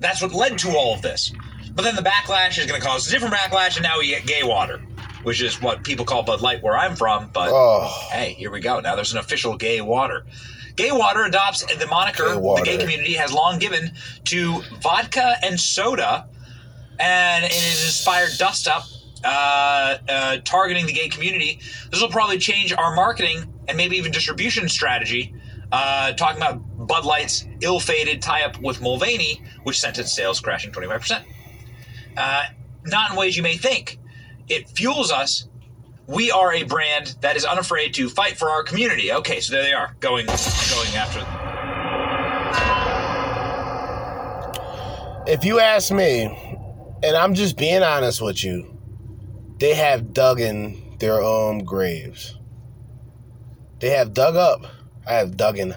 [0.00, 1.32] That's what led to all of this.
[1.74, 4.26] But then the backlash is going to cause a different backlash, and now we get
[4.26, 4.78] gay water,
[5.22, 7.30] which is what people call Bud Light where I'm from.
[7.32, 8.08] But Oh.
[8.10, 8.80] hey, here we go.
[8.80, 10.24] Now there's an official gay water.
[10.76, 13.92] Gay water adopts the moniker Gay the gay community has long given
[14.24, 16.26] to vodka and soda,
[16.98, 18.84] and it is inspired dust up,
[19.24, 21.60] uh, uh, targeting the gay community.
[21.90, 25.34] This will probably change our marketing and maybe even distribution strategy.
[25.72, 31.22] Uh, talking about Bud Light's ill-fated tie-up with Mulvaney, which sent its sales crashing 25%.
[32.16, 32.44] Uh,
[32.86, 33.98] not in ways you may think.
[34.48, 35.48] It fuels us.
[36.06, 39.12] We are a brand that is unafraid to fight for our community.
[39.12, 41.20] Okay, so there they are, going going after.
[41.20, 41.50] Them.
[45.28, 46.24] If you ask me,
[47.04, 48.76] and I'm just being honest with you,
[49.60, 52.36] they have dug in their own graves.
[53.78, 54.66] They have dug up.
[55.10, 55.76] I have dug in.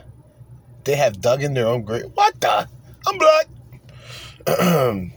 [0.84, 2.06] They have dug in their own grave.
[2.14, 2.70] What the?
[3.08, 3.18] I'm
[4.46, 5.12] blood.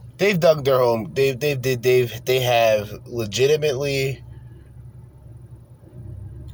[0.16, 1.12] they've dug their own.
[1.12, 4.24] They've they've they've they've they have legitimately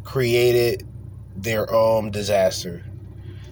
[0.03, 0.84] created
[1.36, 2.84] their own disaster.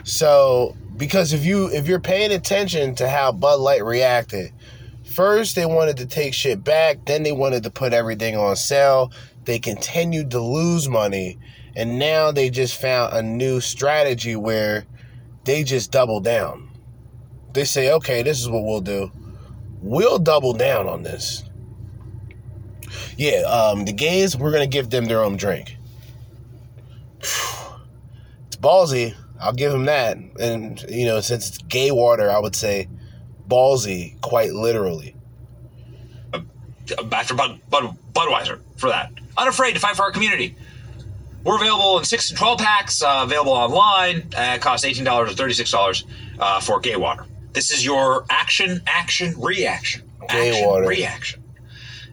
[0.03, 4.51] So because if you if you're paying attention to how Bud Light reacted,
[5.05, 9.13] first they wanted to take shit back, then they wanted to put everything on sale.
[9.45, 11.39] They continued to lose money,
[11.77, 14.85] and now they just found a new strategy where
[15.45, 16.69] they just double down.
[17.53, 19.11] They say, "Okay, this is what we'll do.
[19.81, 21.45] We'll double down on this."
[23.17, 25.77] Yeah, um, the gays, we're gonna give them their own drink.
[28.47, 29.15] It's ballsy.
[29.39, 30.17] I'll give him that.
[30.41, 32.89] And you know, since it's gay water, I would say
[33.49, 35.15] ballsy, quite literally.
[37.13, 39.13] after Bud, Bud, Budweiser for that.
[39.37, 40.57] Unafraid to fight for our community.
[41.45, 44.29] We're available in 6 and 12 packs, uh, available online.
[44.37, 46.05] Uh, it costs $18 or $36
[46.39, 47.25] uh, for gay water.
[47.53, 50.03] This is your action, action, reaction.
[50.29, 50.87] Gay action, water.
[50.87, 51.43] reaction.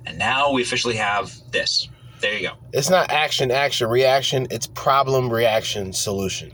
[0.05, 1.89] And now we officially have this.
[2.21, 2.55] There you go.
[2.71, 4.47] It's not action, action, reaction.
[4.51, 6.53] It's problem, reaction, solution.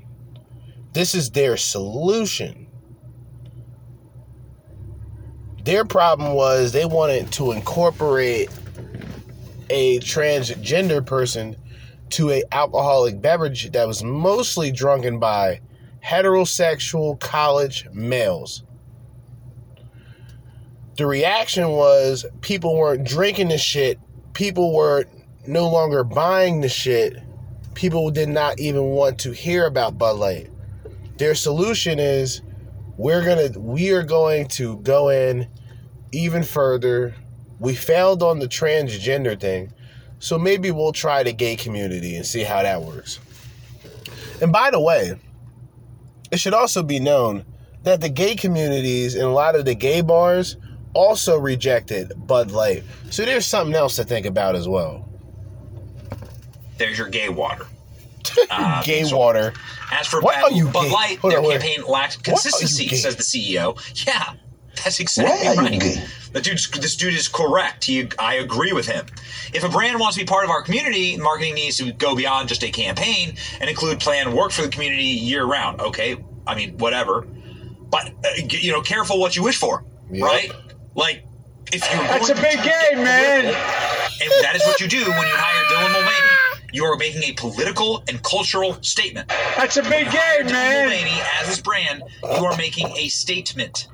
[0.94, 2.68] This is their solution.
[5.64, 8.50] Their problem was they wanted to incorporate
[9.70, 11.56] a transgender person
[12.12, 15.62] to a alcoholic beverage that was mostly drunken by
[16.04, 18.64] heterosexual college males.
[20.98, 24.00] The reaction was people weren't drinking the shit.
[24.34, 25.06] People were
[25.48, 27.18] no longer buying the shit.
[27.74, 30.50] People did not even want to hear about Bud Light.
[31.18, 32.42] Their solution is
[32.98, 35.48] we're gonna we are going to go in
[36.12, 37.16] even further.
[37.60, 39.72] We failed on the transgender thing,
[40.22, 43.20] so maybe we'll try the gay community and see how that works.
[44.42, 45.20] And by the way,
[46.32, 47.44] it should also be known
[47.84, 50.58] that the gay communities and a lot of the gay bars
[50.94, 52.84] also rejected Bud Light.
[53.10, 55.10] So there's something else to think about as well.
[56.78, 57.66] There's your gay water.
[58.50, 59.52] Uh, gay so- water.
[59.92, 60.92] As for What Bud, Bud?
[60.92, 63.76] Light, Hold their on, campaign lacked What consistency, says the CEO.
[64.08, 64.34] Yeah,
[64.84, 65.80] that's exactly Why are you right.
[65.82, 66.04] gay?
[66.34, 67.84] The dude's, this dude is correct.
[67.84, 69.06] He, I agree with him.
[69.54, 72.48] If a brand wants to be part of our community, marketing needs to go beyond
[72.48, 75.82] just a campaign and include planned work for the community year round.
[75.82, 76.16] Okay,
[76.48, 77.28] I mean whatever,
[77.90, 80.24] but uh, you know, careful what you wish for, Yep.
[80.24, 80.52] right?
[80.96, 81.26] Like
[81.74, 83.46] if you're That's going a big game, man.
[83.46, 83.62] political,
[84.22, 86.68] and that is what you do when you hire Dylan Mulvaney.
[86.74, 89.28] You are making a political and cultural statement.
[89.58, 90.90] That's a big game, Dylan man.
[90.90, 93.90] Mulvaney as this brand, you are making a statement.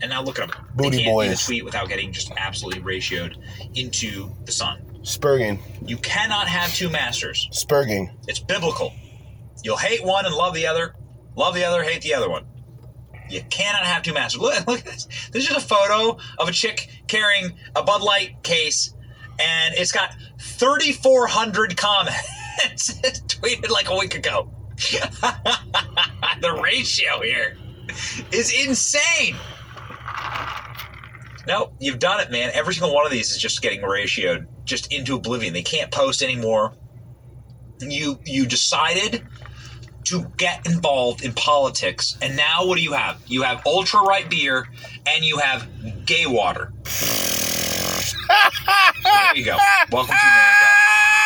[0.00, 0.66] And now look at them.
[0.74, 1.44] Booty they can't do boys.
[1.44, 3.36] tweet without getting just absolutely ratioed
[3.74, 4.80] into the sun.
[5.02, 5.60] Spurging.
[5.86, 7.48] You cannot have two masters.
[7.52, 8.12] Spurging.
[8.28, 8.92] It's biblical.
[9.64, 10.94] You'll hate one and love the other.
[11.34, 12.44] Love the other, hate the other one.
[13.30, 14.40] You cannot have two masters.
[14.40, 15.06] Look, look at this.
[15.32, 18.94] This is just a photo of a chick carrying a Bud Light case,
[19.38, 22.32] and it's got 3,400 comments.
[22.60, 24.50] It's tweeted like a week ago.
[26.40, 27.56] the ratio here
[28.32, 29.36] is insane.
[31.46, 32.50] No, you've done it, man.
[32.52, 35.54] Every single one of these is just getting ratioed just into oblivion.
[35.54, 36.74] They can't post anymore.
[37.80, 39.26] You you decided
[40.04, 43.20] to get involved in politics, and now what do you have?
[43.26, 44.68] You have ultra right beer,
[45.06, 45.66] and you have
[46.04, 46.72] gay water.
[48.28, 49.56] There you go.
[49.90, 50.68] Welcome to America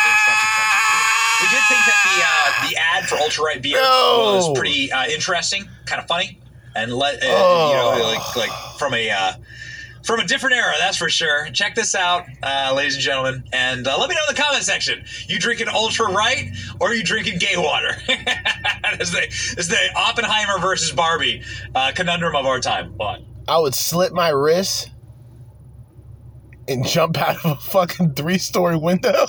[0.05, 0.93] in 2022.
[1.41, 4.35] We did think that the uh, the ad for ultra right beer No.
[4.35, 6.39] was pretty uh, interesting, kind of funny,
[6.75, 7.69] and let uh, Oh.
[7.71, 9.09] you know like like from a.
[9.09, 9.33] Uh,
[10.03, 11.49] from a different era, that's for sure.
[11.51, 14.61] Check this out, uh, ladies and gentlemen, and uh, let me know in the comment
[14.65, 15.01] section.
[15.29, 16.49] You drinking ultra right,
[16.81, 17.95] or are you drinking gay water?
[18.09, 21.41] it's, the, it's the Oppenheimer versus Barbie
[21.73, 22.93] uh, conundrum of our time.
[22.97, 24.91] But I would slit my wrist
[26.67, 29.13] and jump out of a fucking three story window.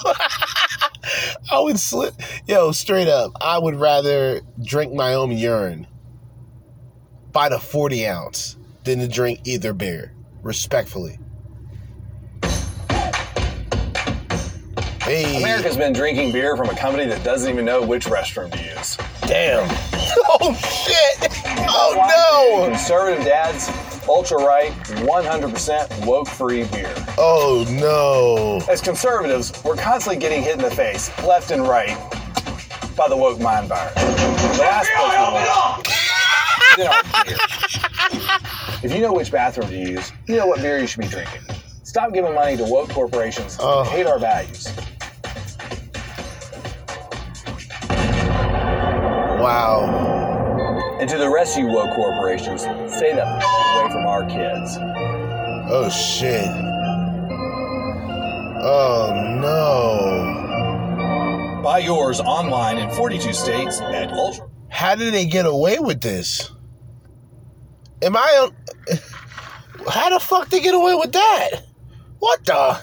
[1.53, 2.15] I would slit.
[2.49, 5.87] Yo, straight up, I would rather drink my own urine
[7.35, 11.19] by the 40 ounce than to drink either beer, respectfully.
[15.03, 15.37] Hey.
[15.37, 18.97] America's been drinking beer from a company that doesn't even know which restroom to use.
[19.29, 19.69] Damn.
[20.41, 21.31] Oh, shit.
[21.69, 22.69] Oh, no.
[22.69, 23.69] Conservative dads,
[24.09, 26.93] ultra right, 100% woke free beer.
[27.19, 28.65] Oh, no.
[28.73, 31.97] As conservatives, we're constantly getting hit in the face, left and right,
[32.97, 33.95] by the woke mind virus.
[33.95, 36.04] The last place we want-
[36.77, 36.93] You know,
[37.25, 37.37] beer.
[38.83, 41.41] If you know which bathroom to use, you know what beer you should be drinking.
[41.85, 44.67] Stop giving money to woke corporations that hate our values.
[49.41, 50.99] Wow.
[51.01, 53.45] And to the rest of you woke corporations, stay the f-
[53.77, 54.77] away from our kids.
[55.71, 56.49] Oh shit.
[58.63, 60.31] Oh no.
[61.63, 64.49] Buy yours online in 42 states at Ultra.
[64.71, 66.51] How did they get away with this?
[68.05, 68.51] Am I
[69.89, 71.63] How the fuck they get away with that?
[72.19, 72.81] What the?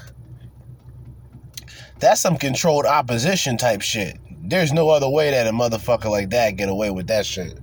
[2.00, 4.18] That's some controlled opposition type shit.
[4.44, 7.60] There's no other way that a motherfucker like that get away with that shit.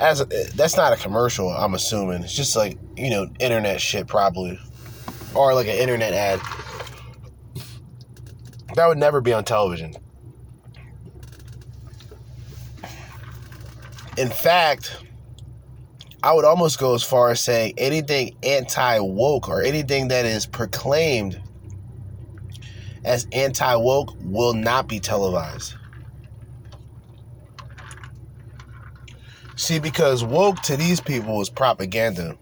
[0.00, 2.24] As a, that's not a commercial, I'm assuming.
[2.24, 4.58] It's just like, you know, internet shit probably.
[5.34, 6.40] Or like an internet ad.
[8.74, 9.94] That would never be on television.
[14.16, 14.96] In fact,
[16.22, 20.44] I would almost go as far as saying anything anti woke or anything that is
[20.44, 21.40] proclaimed
[23.04, 25.74] as anti woke will not be televised.
[29.56, 32.36] See, because woke to these people is propaganda,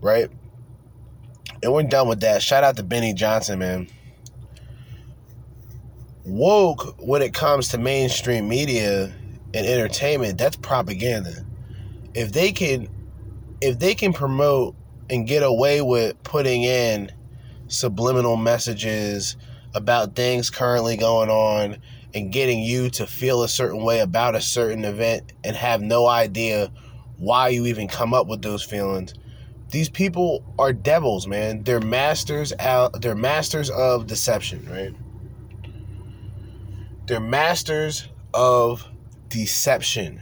[0.00, 0.28] right?
[1.62, 2.42] And we're done with that.
[2.42, 3.88] Shout out to Benny Johnson, man.
[6.24, 9.12] Woke, when it comes to mainstream media
[9.54, 11.44] and entertainment, that's propaganda.
[12.14, 12.88] If they can,
[13.60, 14.74] if they can promote
[15.08, 17.10] and get away with putting in
[17.68, 19.36] subliminal messages
[19.74, 21.78] about things currently going on
[22.14, 26.06] and getting you to feel a certain way about a certain event and have no
[26.06, 26.70] idea
[27.16, 29.14] why you even come up with those feelings.
[29.70, 31.62] These people are devils, man.
[31.62, 34.94] They're masters out they're masters of deception, right?
[37.06, 38.86] They're masters of
[39.28, 40.20] deception.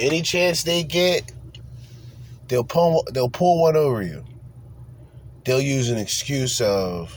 [0.00, 1.30] Any chance they get,
[2.48, 4.24] they'll pull they'll pull one over you.
[5.44, 7.16] They'll use an excuse of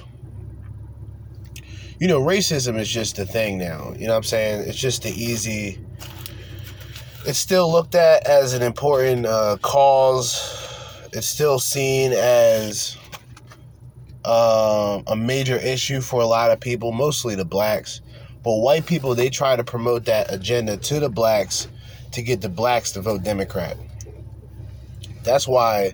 [2.00, 3.94] you know, racism is just a thing now.
[3.98, 4.68] You know what I'm saying?
[4.68, 5.80] It's just the easy
[7.26, 10.60] it's still looked at as an important uh, cause.
[11.14, 12.98] It's still seen as
[14.26, 18.02] um, a major issue for a lot of people, mostly the blacks.
[18.44, 21.70] But white people, they try to promote that agenda to the blacks
[22.14, 23.78] to get the blacks to vote Democrat.
[25.24, 25.94] That's why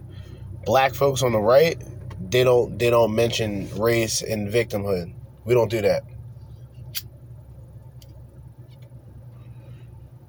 [0.66, 1.82] black folks on the right,
[2.30, 5.14] they don't they don't mention race and victimhood.
[5.46, 6.04] We don't do that.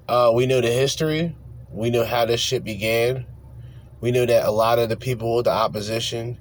[0.07, 1.35] Uh, we know the history.
[1.69, 3.25] We know how this shit began.
[4.01, 6.37] We know that a lot of the people, with the opposition,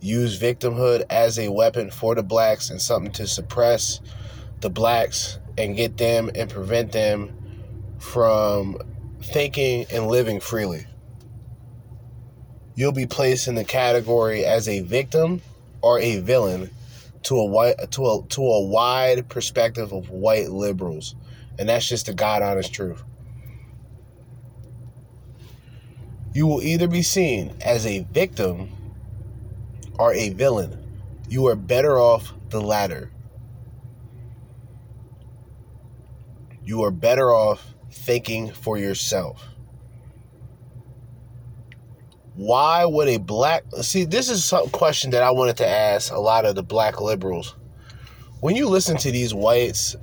[0.00, 4.00] use victimhood as a weapon for the blacks and something to suppress
[4.60, 7.37] the blacks and get them and prevent them
[7.98, 8.78] from
[9.22, 10.86] thinking and living freely.
[12.74, 15.42] You'll be placed in the category as a victim
[15.82, 16.70] or a villain
[17.24, 21.14] to a white to a to a wide perspective of white liberals,
[21.58, 23.02] and that's just the god honest truth.
[26.32, 28.70] You will either be seen as a victim
[29.98, 30.84] or a villain.
[31.28, 33.10] You are better off the latter.
[36.64, 39.44] You are better off thinking for yourself.
[42.34, 44.04] Why would a black see?
[44.04, 47.56] This is some question that I wanted to ask a lot of the black liberals.
[48.40, 49.96] When you listen to these whites,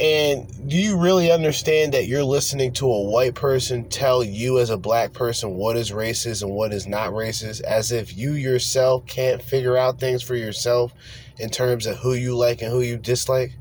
[0.00, 4.70] and do you really understand that you're listening to a white person tell you as
[4.70, 9.06] a black person what is racist and what is not racist, as if you yourself
[9.06, 10.94] can't figure out things for yourself
[11.38, 13.52] in terms of who you like and who you dislike?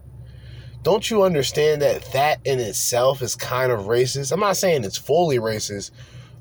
[0.88, 4.32] Don't you understand that that in itself is kind of racist?
[4.32, 5.92] I'm not saying it's fully racist,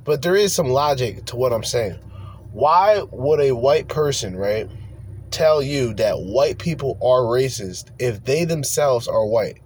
[0.04, 1.98] but there is some logic to what I'm saying.
[2.52, 4.70] Why would a white person, right,
[5.32, 9.58] tell you that white people are racist if they themselves are white?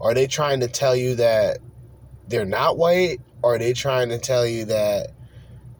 [0.00, 1.58] Are they trying to tell you that
[2.28, 3.18] they're not white?
[3.42, 5.08] Are they trying to tell you that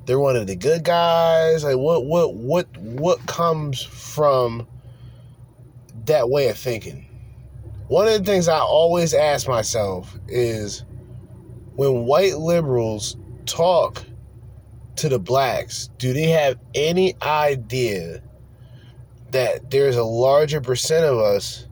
[0.06, 1.62] they're one of the good guys?
[1.62, 4.66] Like what what what what comes from
[6.06, 7.06] that way of thinking?
[7.90, 10.84] One of the things I always ask myself is
[11.74, 13.16] when white liberals
[13.46, 14.04] talk
[14.94, 18.22] to the blacks, do they have any idea
[19.32, 21.66] that there's a larger percent of us,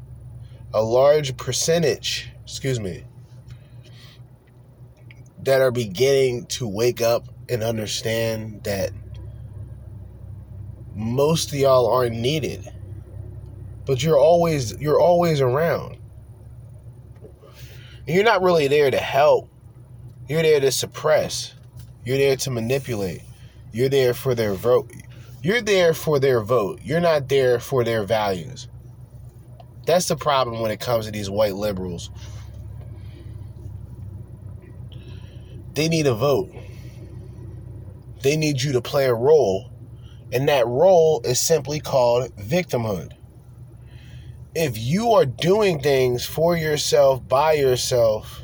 [0.74, 3.04] a large percentage, excuse me,
[5.44, 8.90] that are beginning to wake up and understand that
[10.96, 12.68] most of y'all aren't needed.
[13.86, 15.97] But you're always you're always around.
[18.08, 19.50] You're not really there to help.
[20.28, 21.54] You're there to suppress.
[22.06, 23.20] You're there to manipulate.
[23.70, 24.90] You're there for their vote.
[25.42, 26.80] You're there for their vote.
[26.82, 28.66] You're not there for their values.
[29.84, 32.10] That's the problem when it comes to these white liberals.
[35.74, 36.50] They need a vote.
[38.22, 39.70] They need you to play a role.
[40.32, 43.17] And that role is simply called victimhood.
[44.54, 48.42] If you are doing things for yourself, by yourself,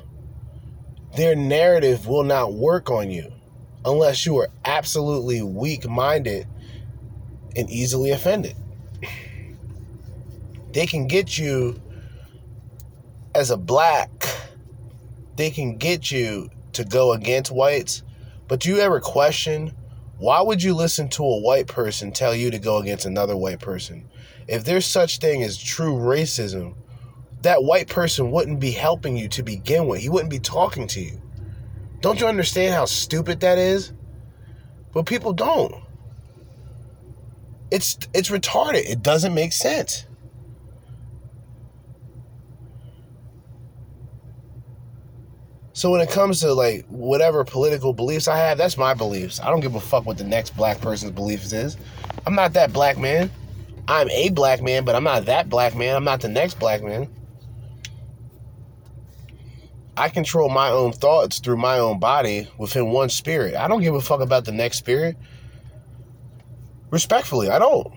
[1.16, 3.32] their narrative will not work on you
[3.84, 6.46] unless you are absolutely weak minded
[7.56, 8.54] and easily offended.
[10.72, 11.80] They can get you
[13.34, 14.10] as a black,
[15.36, 18.02] they can get you to go against whites,
[18.48, 19.72] but do you ever question
[20.18, 23.58] why would you listen to a white person tell you to go against another white
[23.58, 24.08] person?
[24.48, 26.74] If there's such thing as true racism,
[27.42, 30.00] that white person wouldn't be helping you to begin with.
[30.00, 31.20] He wouldn't be talking to you.
[32.00, 33.92] Don't you understand how stupid that is?
[34.92, 35.74] But people don't.
[37.70, 38.88] It's it's retarded.
[38.88, 40.06] It doesn't make sense.
[45.72, 49.40] So when it comes to like whatever political beliefs I have, that's my beliefs.
[49.40, 51.76] I don't give a fuck what the next black person's beliefs is.
[52.26, 53.28] I'm not that black man.
[53.86, 55.94] I'm a black man, but I'm not that black man.
[55.96, 57.08] I'm not the next black man.
[59.96, 63.54] I control my own thoughts through my own body within one spirit.
[63.54, 65.16] I don't give a fuck about the next spirit.
[66.90, 67.92] Respectfully, I don't.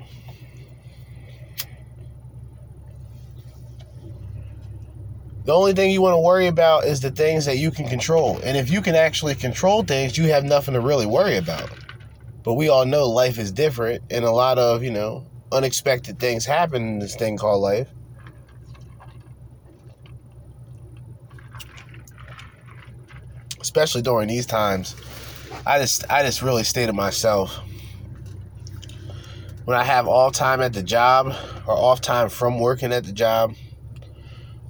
[5.45, 8.38] The only thing you want to worry about is the things that you can control.
[8.43, 11.69] And if you can actually control things, you have nothing to really worry about.
[12.43, 16.45] But we all know life is different and a lot of, you know, unexpected things
[16.45, 17.88] happen in this thing called life.
[23.60, 24.95] Especially during these times.
[25.66, 27.60] I just I just really stay to myself.
[29.66, 31.36] When I have off time at the job
[31.68, 33.54] or off time from working at the job,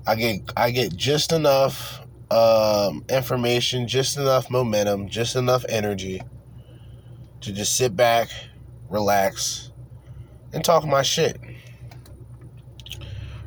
[0.07, 2.01] I get I get just enough
[2.31, 6.21] um, information, just enough momentum, just enough energy
[7.41, 8.29] to just sit back,
[8.89, 9.71] relax,
[10.53, 11.39] and talk my shit.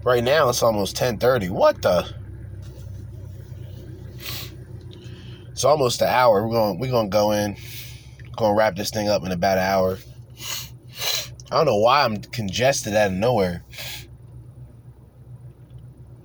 [0.02, 1.50] Right now it's almost 10:30.
[1.50, 2.14] What the?
[5.50, 6.46] It's almost an hour.
[6.46, 7.56] We're going we're going to go in.
[8.36, 9.98] Going to wrap this thing up in about an hour.
[11.50, 13.62] I don't know why I'm congested out of nowhere.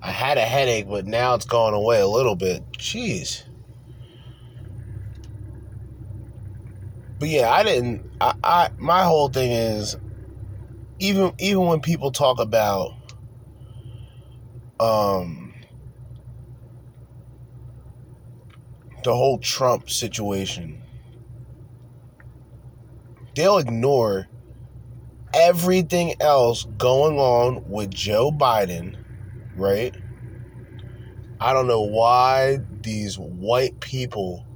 [0.00, 2.62] I had a headache, but now it's gone away a little bit.
[2.72, 3.42] Jeez.
[7.18, 8.08] But yeah, I didn't.
[8.20, 9.96] I, I my whole thing is,
[10.98, 12.94] even even when people talk about,
[14.80, 15.54] um,
[19.04, 20.82] the whole Trump situation,
[23.34, 24.28] they'll ignore
[25.32, 28.96] everything else going on with Joe Biden,
[29.54, 29.94] right?
[31.38, 34.46] I don't know why these white people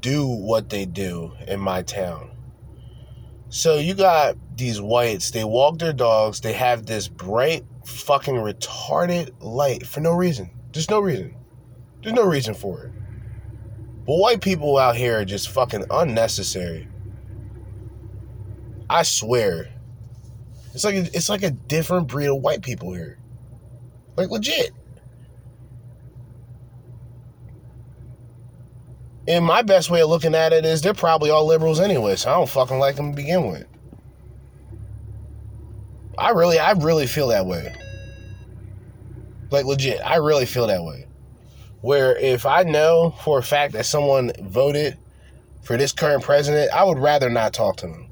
[0.00, 2.35] do what they do in my town.
[3.56, 9.32] So you got these whites, they walk their dogs, they have this bright fucking retarded
[9.40, 10.50] light for no reason.
[10.74, 11.34] There's no reason.
[12.02, 12.92] There's no reason for it.
[14.06, 16.86] But white people out here are just fucking unnecessary.
[18.90, 19.72] I swear.
[20.74, 23.18] It's like a, it's like a different breed of white people here.
[24.18, 24.72] Like legit.
[29.28, 32.30] And my best way of looking at it is they're probably all liberals anyway, so
[32.30, 33.66] I don't fucking like them to begin with.
[36.16, 37.74] I really, I really feel that way.
[39.50, 41.06] Like legit, I really feel that way.
[41.80, 44.96] Where if I know for a fact that someone voted
[45.62, 48.08] for this current president, I would rather not talk to them.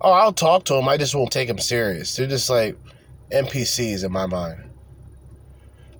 [0.00, 0.88] Oh, I'll talk to them.
[0.88, 2.14] I just won't take them serious.
[2.16, 2.76] They're just like
[3.30, 4.62] NPCs in my mind.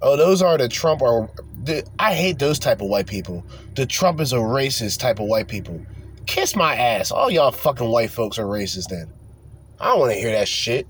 [0.01, 1.31] Oh, those are the Trump or
[1.63, 3.45] the, I hate those type of white people.
[3.75, 5.81] The Trump is a racist type of white people.
[6.27, 7.11] Kiss my ass.
[7.11, 9.13] All y'all fucking white folks are racist then.
[9.81, 10.87] I don't want to hear that shit.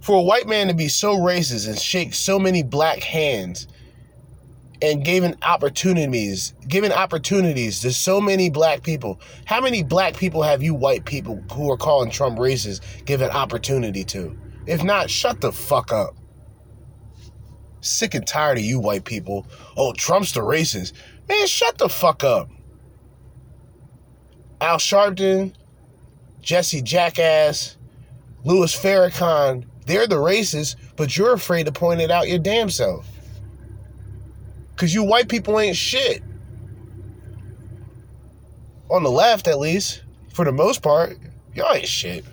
[0.00, 3.66] For a white man to be so racist and shake so many black hands
[4.82, 9.20] and giving opportunities, giving opportunities to so many black people.
[9.46, 14.04] How many black people have you white people who are calling Trump racist given opportunity
[14.04, 14.36] to?
[14.66, 16.14] If not, shut the fuck up.
[17.86, 19.46] Sick and tired of you white people.
[19.76, 20.92] Oh, Trump's the racist.
[21.28, 22.50] Man, shut the fuck up.
[24.60, 25.52] Al Sharpton,
[26.40, 27.76] Jesse Jackass,
[28.44, 33.06] Louis Farrakhan, they're the racists, but you're afraid to point it out your damn self.
[34.74, 36.22] Because you white people ain't shit.
[38.90, 41.18] On the left, at least, for the most part,
[41.54, 42.24] y'all ain't shit.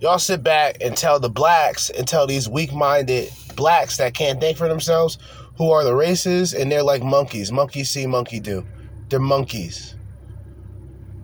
[0.00, 4.40] Y'all sit back and tell the blacks and tell these weak minded blacks that can't
[4.40, 5.18] think for themselves
[5.58, 7.52] who are the races, and they're like monkeys.
[7.52, 8.64] Monkey see, monkey do.
[9.10, 9.94] They're monkeys.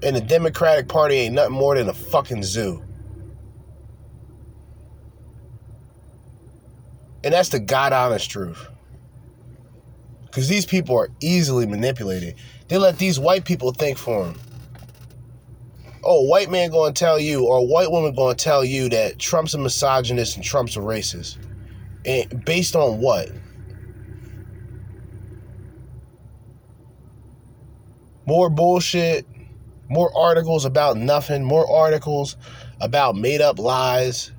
[0.03, 2.83] And the Democratic Party ain't nothing more than a fucking zoo.
[7.25, 8.69] And that's the God honest truth.
[10.27, 12.35] Because these people are easily manipulated.
[12.69, 14.39] They let these white people think for them.
[16.05, 19.19] Oh, white man going to tell you, or white woman going to tell you that
[19.19, 21.39] Trump's a misogynist and Trump's a racist.
[22.05, 23.31] And based on what?
[28.27, 29.27] More bullshit,
[29.89, 32.37] more articles about nothing, more articles
[32.81, 34.33] about made up lies.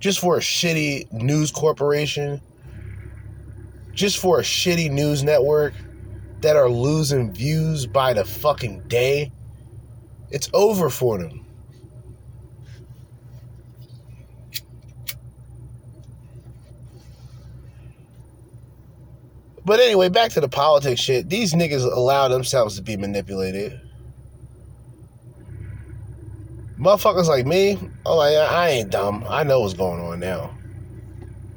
[0.00, 2.40] just for a shitty news corporation,
[3.92, 5.74] just for a shitty news network
[6.40, 9.32] that are losing views by the fucking day,
[10.30, 11.44] it's over for them.
[19.64, 21.28] But anyway, back to the politics shit.
[21.28, 23.78] These niggas allow themselves to be manipulated.
[26.78, 27.72] Motherfuckers like me,
[28.06, 29.26] I'm like, I ain't dumb.
[29.28, 30.56] I know what's going on now.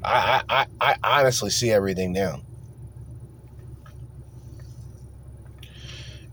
[0.04, 2.42] I, I, I honestly see everything now.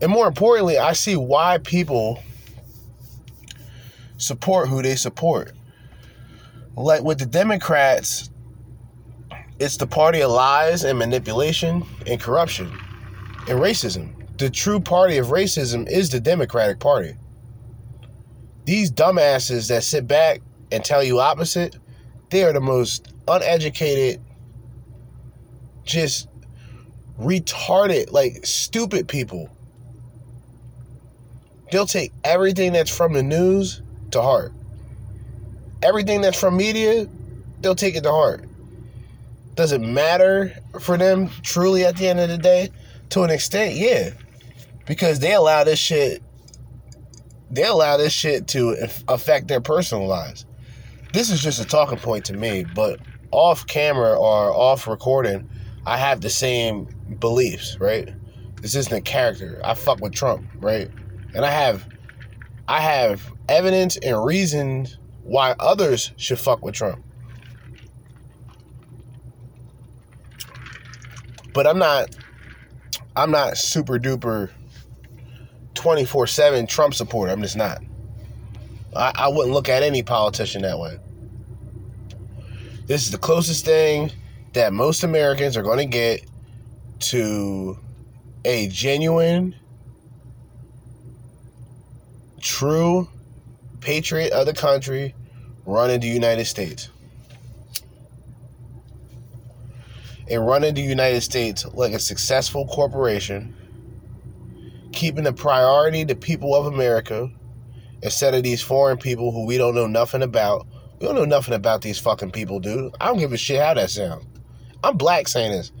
[0.01, 2.23] And more importantly, I see why people
[4.17, 5.53] support who they support.
[6.75, 8.29] Like with the Democrats,
[9.59, 12.71] it's the party of lies and manipulation and corruption
[13.49, 14.13] and racism.
[14.37, 17.15] The true party of racism is the Democratic Party.
[18.63, 20.41] These dumbasses that sit back
[20.71, 21.77] and tell you opposite,
[22.29, 24.21] they are the most uneducated,
[25.83, 26.29] just
[27.19, 29.49] retarded, like stupid people.
[31.71, 34.51] They'll take everything that's from the news to heart.
[35.81, 37.07] Everything that's from media,
[37.61, 38.43] they'll take it to heart.
[39.55, 42.69] Does it matter for them truly at the end of the day?
[43.11, 44.11] To an extent, yeah.
[44.85, 46.23] Because they allow this shit
[47.51, 48.75] they allow this shit to
[49.07, 50.45] affect their personal lives.
[51.13, 52.99] This is just a talking point to me, but
[53.31, 55.49] off camera or off recording,
[55.85, 56.87] I have the same
[57.19, 58.13] beliefs, right?
[58.61, 59.59] This isn't a character.
[59.63, 60.89] I fuck with Trump, right?
[61.33, 61.87] And I have
[62.67, 67.03] I have evidence and reasons why others should fuck with Trump.
[71.53, 72.15] But I'm not
[73.15, 74.49] I'm not super duper
[75.73, 77.31] 24 7 Trump supporter.
[77.31, 77.81] I'm just not.
[78.95, 80.99] I, I wouldn't look at any politician that way.
[82.85, 84.11] This is the closest thing
[84.53, 86.25] that most Americans are going to get
[86.99, 87.77] to
[88.45, 89.55] a genuine,
[92.39, 93.07] true
[93.81, 95.15] patriot of the country
[95.65, 96.89] running the United States.
[100.29, 103.55] And running the United States like a successful corporation,
[104.91, 107.29] keeping the priority the people of America
[108.01, 110.67] instead of these foreign people who we don't know nothing about.
[110.99, 112.93] We don't know nothing about these fucking people, dude.
[112.99, 114.25] I don't give a shit how that sounds.
[114.83, 115.71] I'm black saying this.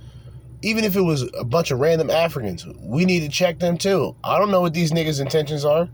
[0.61, 4.15] Even if it was a bunch of random Africans, we need to check them too.
[4.23, 5.89] I don't know what these niggas' intentions are.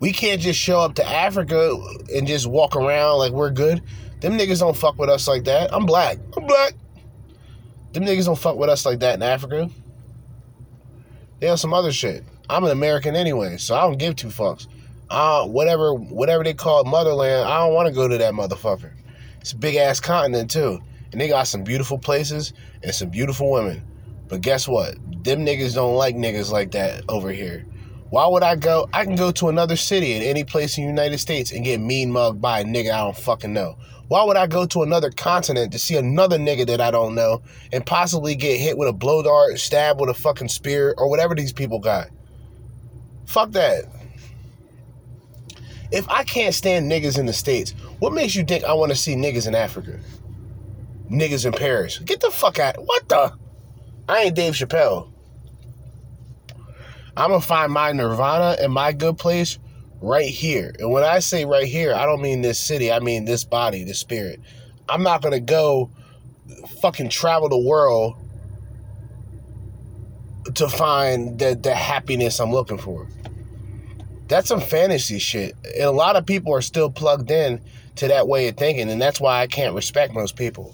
[0.00, 1.76] We can't just show up to Africa
[2.14, 3.82] and just walk around like we're good.
[4.20, 5.72] Them niggas don't fuck with us like that.
[5.72, 6.18] I'm black.
[6.36, 6.74] I'm black.
[7.92, 9.70] Them niggas don't fuck with us like that in Africa.
[11.40, 12.24] They on some other shit.
[12.50, 14.66] I'm an American anyway, so I don't give two fucks.
[15.10, 17.48] Uh, whatever, whatever they call it, motherland.
[17.48, 18.92] I don't want to go to that motherfucker.
[19.40, 20.80] It's a big ass continent too,
[21.12, 23.82] and they got some beautiful places and some beautiful women.
[24.28, 24.96] But guess what?
[25.24, 27.64] Them niggas don't like niggas like that over here.
[28.10, 28.88] Why would I go?
[28.92, 31.80] I can go to another city in any place in the United States and get
[31.80, 33.76] mean mugged by a nigga I don't fucking know.
[34.08, 37.42] Why would I go to another continent to see another nigga that I don't know
[37.70, 41.34] and possibly get hit with a blow dart, stabbed with a fucking spear, or whatever
[41.34, 42.08] these people got?
[43.26, 43.84] Fuck that.
[45.92, 48.96] If I can't stand niggas in the States, what makes you think I want to
[48.96, 50.00] see niggas in Africa?
[51.10, 51.98] Niggas in Paris.
[51.98, 52.76] Get the fuck out.
[52.78, 53.34] What the?
[54.08, 55.10] I ain't Dave Chappelle.
[57.18, 59.58] I'm gonna find my nirvana and my good place
[60.00, 60.72] right here.
[60.78, 63.82] And when I say right here, I don't mean this city, I mean this body,
[63.82, 64.40] this spirit.
[64.88, 65.90] I'm not gonna go
[66.80, 68.14] fucking travel the world
[70.54, 73.08] to find the, the happiness I'm looking for.
[74.28, 75.56] That's some fantasy shit.
[75.74, 77.60] And a lot of people are still plugged in
[77.96, 80.72] to that way of thinking, and that's why I can't respect most people.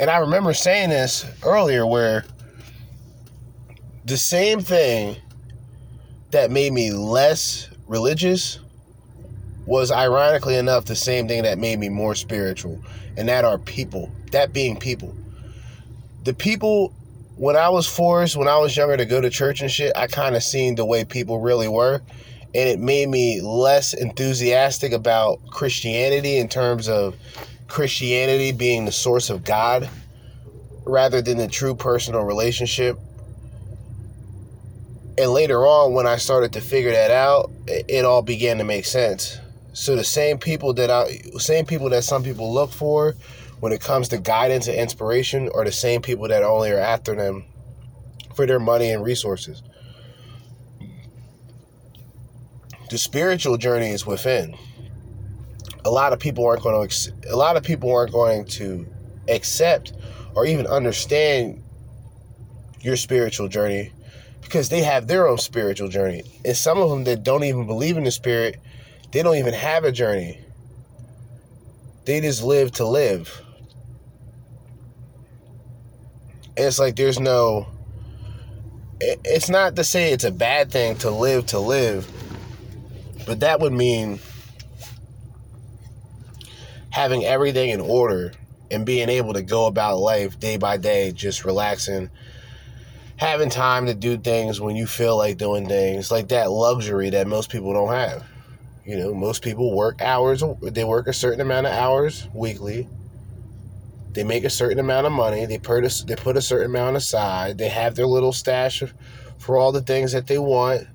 [0.00, 2.24] And I remember saying this earlier where
[4.04, 5.16] the same thing
[6.30, 8.58] that made me less religious
[9.66, 12.80] was ironically enough the same thing that made me more spiritual
[13.16, 15.14] and that are people that being people.
[16.24, 16.94] The people
[17.38, 20.08] when i was forced when i was younger to go to church and shit i
[20.08, 22.02] kind of seen the way people really were
[22.54, 27.14] and it made me less enthusiastic about christianity in terms of
[27.68, 29.88] christianity being the source of god
[30.84, 32.98] rather than the true personal relationship
[35.18, 38.64] and later on when i started to figure that out it, it all began to
[38.64, 39.38] make sense.
[39.72, 41.06] So the same people that i
[41.38, 43.14] same people that some people look for
[43.60, 47.14] when it comes to guidance and inspiration are the same people that only are after
[47.14, 47.44] them
[48.34, 49.62] for their money and resources.
[52.90, 54.56] The spiritual journey is within.
[55.84, 58.86] A lot of people aren't going to a lot of people aren't going to
[59.28, 59.92] accept
[60.34, 61.62] or even understand
[62.80, 63.92] your spiritual journey
[64.48, 66.22] because they have their own spiritual journey.
[66.44, 68.58] And some of them that don't even believe in the spirit,
[69.12, 70.40] they don't even have a journey.
[72.06, 73.42] They just live to live.
[76.56, 77.66] It's like there's no
[79.00, 82.10] it's not to say it's a bad thing to live to live,
[83.26, 84.18] but that would mean
[86.90, 88.32] having everything in order
[88.70, 92.10] and being able to go about life day by day, just relaxing,
[93.18, 97.26] having time to do things when you feel like doing things, like that luxury that
[97.26, 98.24] most people don't have.
[98.86, 102.88] You know, most people work hours, they work a certain amount of hours weekly.
[104.12, 105.44] They make a certain amount of money.
[105.46, 107.58] They put a, they put a certain amount aside.
[107.58, 108.82] They have their little stash
[109.38, 110.86] for all the things that they want,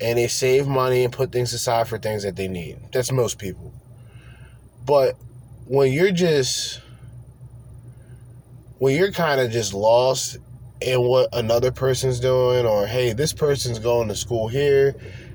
[0.00, 2.78] and they save money and put things aside for things that they need.
[2.92, 3.72] That's most people.
[4.86, 5.16] But
[5.66, 6.80] when you're just
[8.78, 10.38] when you're kind of just lost
[10.80, 14.94] in what another person's doing or hey this person's going to school here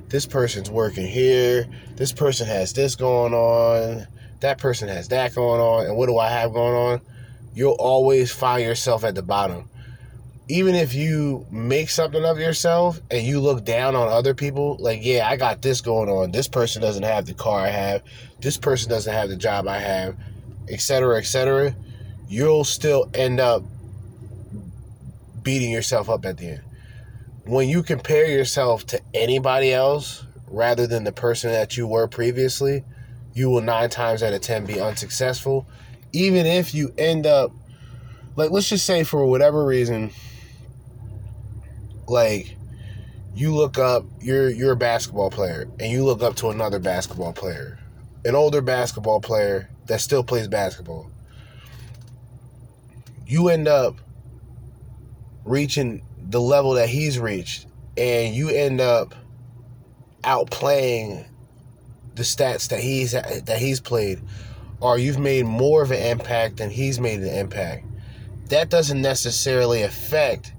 [0.09, 4.05] this person's working here this person has this going on
[4.39, 7.01] that person has that going on and what do i have going on?
[7.53, 9.67] You'll always find yourself at the bottom.
[10.47, 14.99] Even if you make something of yourself and you look down on other people like
[15.03, 16.31] yeah i got this going on.
[16.31, 18.01] This person doesn't have the car i have.
[18.39, 20.15] This person doesn't have the job i have
[20.69, 21.75] etc etc
[22.27, 23.63] you'll still end up
[25.49, 26.61] beating yourself up at the end.
[27.43, 32.83] When you compare yourself to anybody else rather than the person that you were previously,
[33.33, 35.65] you will nine times out of ten be unsuccessful.
[36.11, 37.51] Even if you end up,
[38.35, 40.11] like, let's just say for whatever reason,
[42.07, 42.55] like,
[43.33, 47.33] you look up, you're you're a basketball player, and you look up to another basketball
[47.33, 47.79] player,
[48.23, 51.09] an older basketball player that still plays basketball
[53.29, 53.95] you end up
[55.45, 57.65] reaching the level that he's reached,
[57.97, 59.15] and you end up
[60.23, 61.25] outplaying
[62.15, 64.21] the stats that he's that he's played,
[64.79, 67.85] or you've made more of an impact than he's made an impact.
[68.49, 70.53] That doesn't necessarily affect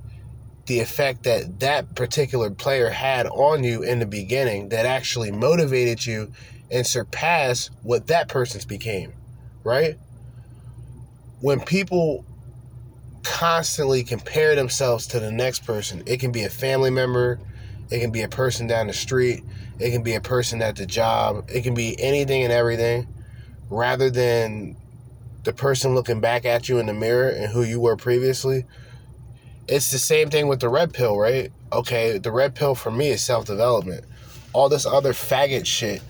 [0.67, 6.07] the effect that that particular player had on you in the beginning that actually motivated
[6.07, 6.33] you
[6.71, 9.13] and surpassed what that person's became,
[9.65, 9.99] right?
[11.41, 12.25] When people
[13.23, 17.39] constantly compare themselves to the next person, it can be a family member,
[17.91, 19.43] it can be a person down the street,
[19.79, 23.07] it can be a person at the job, it can be anything and everything,
[23.69, 24.77] rather than
[25.45, 28.65] the person looking back at you in the mirror and who you were previously.
[29.69, 31.53] It's the same thing with the red pill, right?
[31.73, 34.05] Okay, the red pill for me is self development.
[34.53, 36.03] All this other faggot shit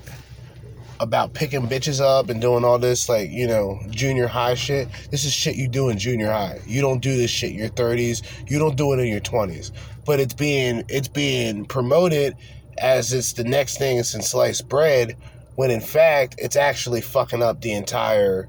[1.00, 4.88] about picking bitches up and doing all this like you know junior high shit.
[5.10, 6.60] This is shit you do in junior high.
[6.66, 9.70] You don't do this shit in your 30s you don't do it in your 20s
[10.04, 12.36] but it's being it's being promoted
[12.78, 15.16] as it's the next thing since sliced bread
[15.56, 18.48] when in fact it's actually fucking up the entire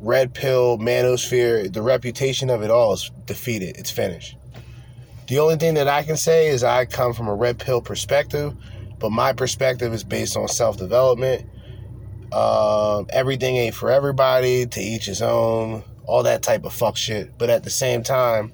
[0.00, 1.70] red pill manosphere.
[1.70, 3.76] The reputation of it all is defeated.
[3.76, 4.36] It's finished.
[5.28, 8.54] The only thing that i can say is i come from a red pill perspective
[9.00, 11.46] but my perspective is based on self development.
[12.32, 17.36] Um, everything ain't for everybody, to each his own, all that type of fuck shit.
[17.38, 18.52] But at the same time,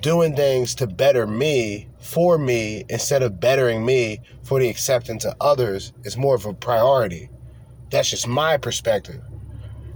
[0.00, 5.34] doing things to better me, for me, instead of bettering me for the acceptance of
[5.40, 7.30] others is more of a priority.
[7.90, 9.20] That's just my perspective.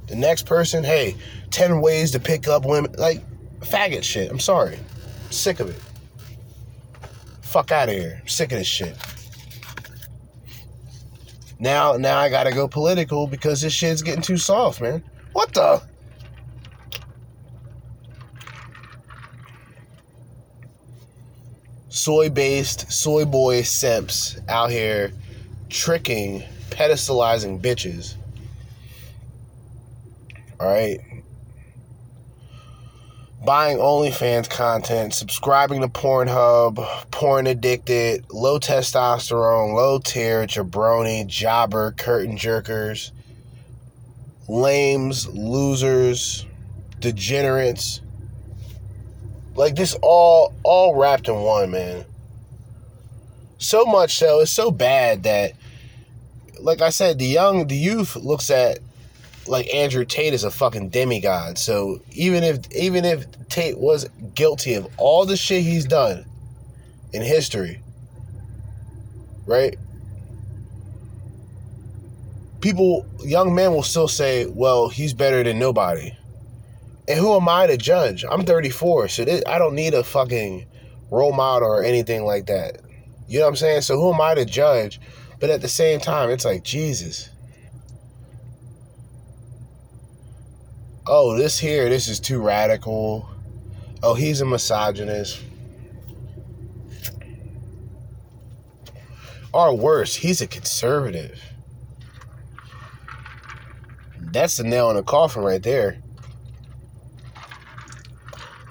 [0.08, 1.16] The next person, hey,
[1.50, 3.22] 10 ways to pick up women, like
[3.60, 4.30] faggot shit.
[4.30, 4.78] I'm sorry.
[5.30, 5.80] Sick of it.
[7.54, 8.18] Fuck out of here.
[8.20, 8.96] I'm sick of this shit.
[11.60, 15.04] Now, now I gotta go political because this shit's getting too soft, man.
[15.34, 15.80] What the?
[21.90, 25.12] Soy based, soy boy simps out here
[25.68, 28.16] tricking, pedestalizing bitches.
[30.58, 30.98] Alright?
[33.44, 36.76] Buying OnlyFans content, subscribing to Pornhub,
[37.10, 43.10] porn addicted, low testosterone, low tier, jabroni, jobber, curtain jerkers,
[44.48, 46.46] lames, losers,
[47.00, 48.00] degenerates.
[49.54, 52.04] Like this all all wrapped in one, man.
[53.58, 55.52] So much so, it's so bad that
[56.60, 58.78] like I said, the young the youth looks at
[59.46, 61.58] like Andrew Tate is a fucking demigod.
[61.58, 66.24] So even if even if Tate was guilty of all the shit he's done
[67.12, 67.80] in history,
[69.46, 69.76] right?
[72.60, 76.12] People, young men will still say, "Well, he's better than nobody."
[77.06, 78.24] And who am I to judge?
[78.30, 80.66] I'm 34, so this, I don't need a fucking
[81.10, 82.80] role model or anything like that.
[83.28, 83.82] You know what I'm saying?
[83.82, 85.00] So who am I to judge?
[85.38, 87.28] But at the same time, it's like Jesus.
[91.06, 93.28] Oh, this here, this is too radical.
[94.02, 95.40] Oh, he's a misogynist.
[99.52, 101.40] Or worse, he's a conservative.
[104.18, 105.98] That's the nail in the coffin right there.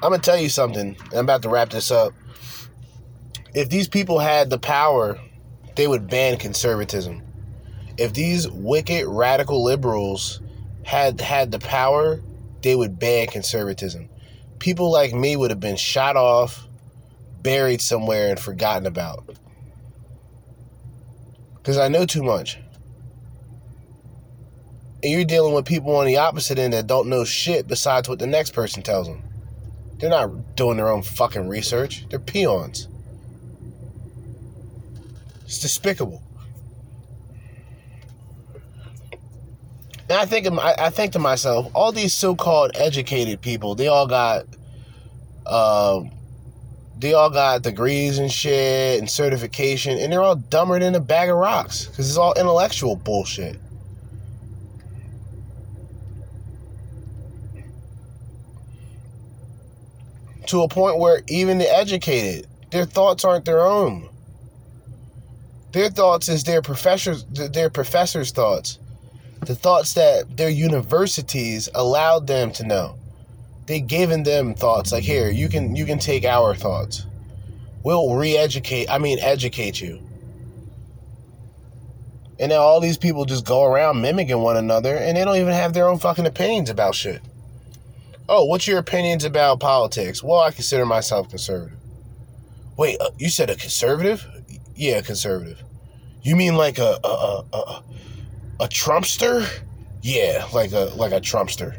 [0.03, 0.97] I'm going to tell you something.
[1.13, 2.11] I'm about to wrap this up.
[3.53, 5.17] If these people had the power,
[5.77, 7.21] they would ban conservatism.
[7.97, 10.41] If these wicked radical liberals
[10.83, 12.21] had had the power,
[12.61, 14.09] they would ban conservatism.
[14.59, 16.65] People like me would have been shot off,
[17.41, 19.29] buried somewhere, and forgotten about.
[21.55, 22.57] Because I know too much.
[25.03, 28.19] And you're dealing with people on the opposite end that don't know shit besides what
[28.19, 29.21] the next person tells them.
[29.97, 32.05] They're not doing their own fucking research.
[32.09, 32.87] They're peons.
[35.43, 36.22] It's despicable.
[40.13, 44.45] And I think I think to myself, all these so-called educated people, they all got,
[45.47, 46.11] um,
[46.99, 51.31] they all got degrees and shit and certification, and they're all dumber than a bag
[51.31, 53.59] of rocks because it's all intellectual bullshit.
[60.45, 64.09] To a point where even the educated, their thoughts aren't their own.
[65.71, 68.77] Their thoughts is their professors, their professors' thoughts
[69.47, 72.95] the thoughts that their universities allowed them to know.
[73.65, 77.05] They given them thoughts like here, you can you can take our thoughts.
[77.83, 80.01] We'll re-educate, I mean educate you.
[82.39, 85.53] And now all these people just go around mimicking one another and they don't even
[85.53, 87.21] have their own fucking opinions about shit.
[88.27, 90.23] Oh, what's your opinions about politics?
[90.23, 91.77] Well, I consider myself conservative.
[92.77, 94.25] Wait, uh, you said a conservative?
[94.75, 95.61] Yeah, a conservative.
[96.21, 97.07] You mean like a a
[97.53, 97.83] a, a,
[98.59, 99.47] a Trumpster?
[100.01, 101.77] Yeah, like a like a Trumpster.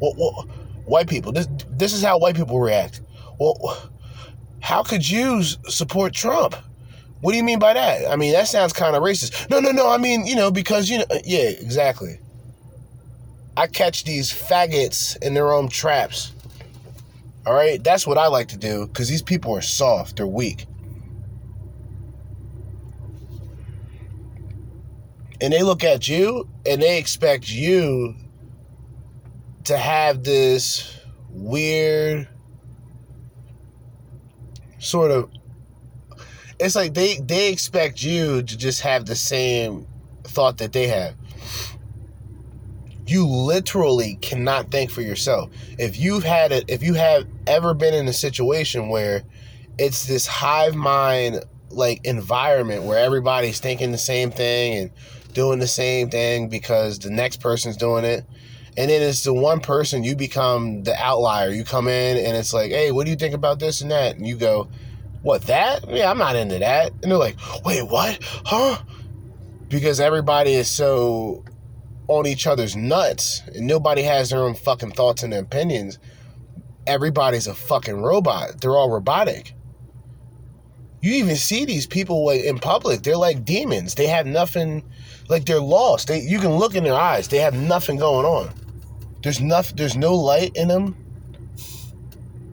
[0.00, 0.48] Well, well,
[0.84, 1.32] white people.
[1.32, 3.00] This this is how white people react.
[3.38, 3.90] Well,
[4.60, 6.54] how could you support Trump?
[7.20, 8.10] What do you mean by that?
[8.10, 9.50] I mean, that sounds kind of racist.
[9.50, 9.90] No, no, no.
[9.90, 12.18] I mean, you know, because you know, uh, yeah, exactly.
[13.56, 16.32] I catch these faggots in their own traps.
[17.46, 20.66] All right, that's what I like to do because these people are soft, they're weak.
[25.40, 28.14] And they look at you and they expect you
[29.64, 30.96] to have this
[31.30, 32.28] weird
[34.78, 35.30] sort of
[36.58, 39.86] it's like they they expect you to just have the same
[40.24, 41.14] thought that they have.
[43.06, 45.50] You literally cannot think for yourself.
[45.78, 49.22] If you've had it if you have ever been in a situation where
[49.78, 54.90] it's this hive mind like environment where everybody's thinking the same thing and
[55.30, 58.24] doing the same thing because the next person's doing it.
[58.76, 61.50] And then it's the one person you become the outlier.
[61.50, 64.16] You come in and it's like hey what do you think about this and that?
[64.16, 64.68] And you go
[65.22, 65.88] what that?
[65.88, 66.92] Yeah i'm not into that.
[67.02, 68.18] And they're like wait what?
[68.44, 68.78] Huh?
[69.68, 71.44] Because everybody is so
[72.08, 75.98] on each other's nuts and nobody has their own fucking thoughts and opinions.
[76.86, 78.60] Everybody's a fucking robot.
[78.60, 79.54] They're all robotic.
[81.02, 83.02] You even see these people like in public.
[83.02, 83.94] They're like demons.
[83.94, 84.84] They have nothing
[85.30, 86.08] like they're lost.
[86.08, 87.28] They you can look in their eyes.
[87.28, 88.52] They have nothing going on.
[89.22, 90.96] There's nothing there's no light in them.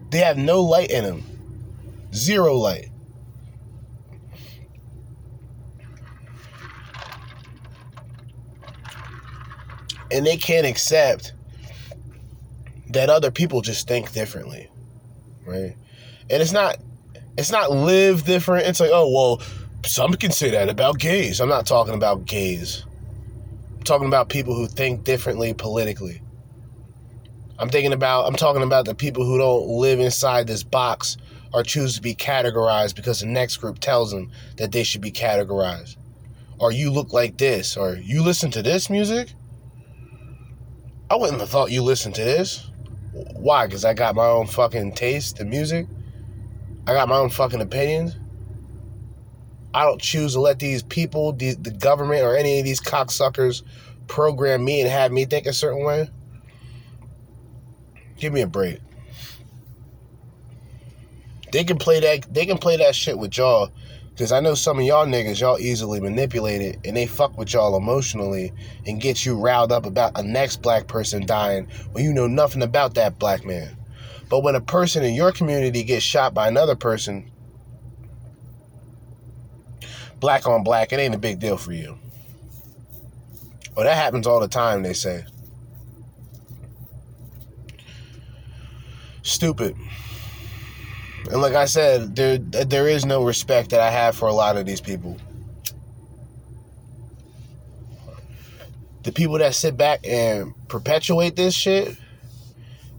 [0.09, 1.23] They have no light in them.
[2.13, 2.89] Zero light.
[10.09, 11.33] And they can't accept
[12.91, 14.69] that other people just think differently
[15.47, 15.75] right?
[16.29, 16.77] And it's not
[17.37, 18.67] it's not live different.
[18.67, 19.41] It's like oh well
[19.85, 22.85] some can say that about gays i'm not talking about gays
[23.75, 26.21] i'm talking about people who think differently politically
[27.59, 31.17] i'm thinking about i'm talking about the people who don't live inside this box
[31.53, 35.11] or choose to be categorized because the next group tells them that they should be
[35.11, 35.95] categorized
[36.59, 39.29] or you look like this or you listen to this music
[41.09, 42.69] I wouldn't have thought you listened to this.
[43.13, 43.65] Why?
[43.65, 45.87] Because I got my own fucking taste in music.
[46.85, 48.17] I got my own fucking opinions.
[49.77, 53.61] I don't choose to let these people, the, the government, or any of these cocksuckers
[54.07, 56.09] program me and have me think a certain way.
[58.15, 58.79] Give me a break.
[61.51, 62.33] They can play that.
[62.33, 63.69] They can play that shit with y'all
[64.09, 67.77] because I know some of y'all niggas, y'all easily manipulated and they fuck with y'all
[67.77, 68.53] emotionally
[68.87, 72.63] and get you riled up about a next black person dying when you know nothing
[72.63, 73.77] about that black man.
[74.27, 77.29] But when a person in your community gets shot by another person,
[80.19, 81.97] black on black, it ain't a big deal for you.
[83.75, 85.23] Well, that happens all the time, they say.
[89.21, 89.75] Stupid.
[91.29, 94.55] And like I said, there there is no respect that I have for a lot
[94.55, 95.17] of these people.
[99.03, 101.97] The people that sit back and perpetuate this shit,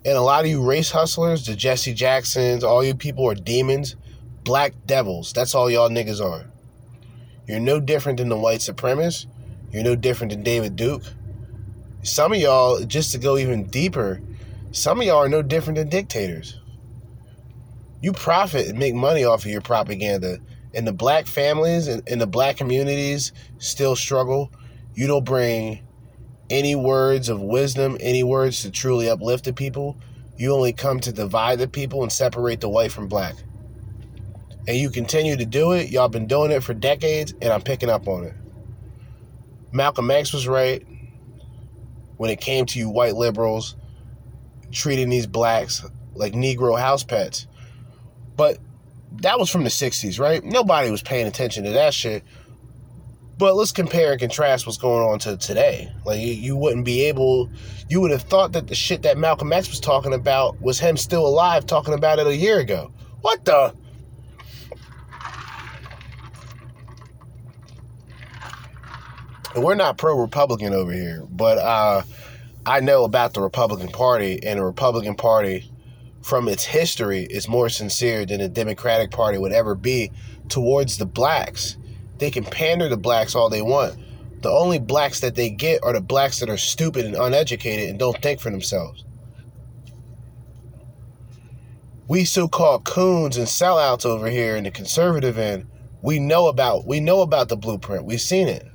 [0.05, 3.97] and a lot of you race hustlers, the Jesse Jacksons, all you people are demons,
[4.45, 5.33] black devils.
[5.33, 6.45] That's all y'all niggas are.
[7.49, 9.27] You're no different than the white supremacists.
[9.73, 11.03] You're no different than David Duke.
[12.03, 14.21] Some of y'all, just to go even deeper,
[14.71, 16.59] some of y'all are no different than dictators
[18.01, 20.39] you profit and make money off of your propaganda.
[20.75, 24.53] And the black families and, and the black communities still struggle.
[24.95, 25.81] You don't bring
[26.51, 29.97] any words of wisdom, any words to truly uplift the people.
[30.37, 33.35] You only come to divide the people and separate the white from black.
[34.69, 35.89] And you continue to do it.
[35.89, 38.35] Y'all been doing it for decades, and I'm picking up on it.
[39.73, 40.87] Malcolm X was right
[42.19, 43.77] when it came to you white liberals
[44.71, 45.83] treating these blacks
[46.15, 47.47] like Negro house pets.
[48.37, 48.59] But
[49.23, 50.45] that was from the 60s, right?
[50.45, 52.23] Nobody was paying attention to that shit.
[53.39, 55.91] But let's compare and contrast what's going on to today.
[56.05, 57.49] Like, you, wouldn't be able,
[57.89, 60.99] you would have thought that the shit that Malcolm X was talking about was him
[60.99, 62.93] still alive talking about it a year ago.
[63.23, 63.73] What the?
[69.57, 72.03] We're not pro Republican over here, but uh,
[72.67, 75.71] I know about the Republican Party, and the Republican Party
[76.23, 80.13] from its history is more sincere than the Democratic Party would ever be
[80.49, 81.77] towards the blacks.
[82.19, 83.97] They can pander to blacks all they want.
[84.43, 87.99] The only blacks that they get are the blacks that are stupid and uneducated and
[87.99, 89.05] don't think for themselves.
[92.07, 95.67] We so-called coons and sellouts over here in the conservative end,
[96.01, 98.05] we know about we know about the blueprint.
[98.05, 98.67] We've seen it.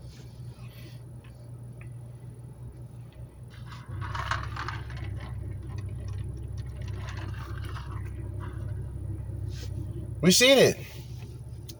[10.23, 10.77] We've seen it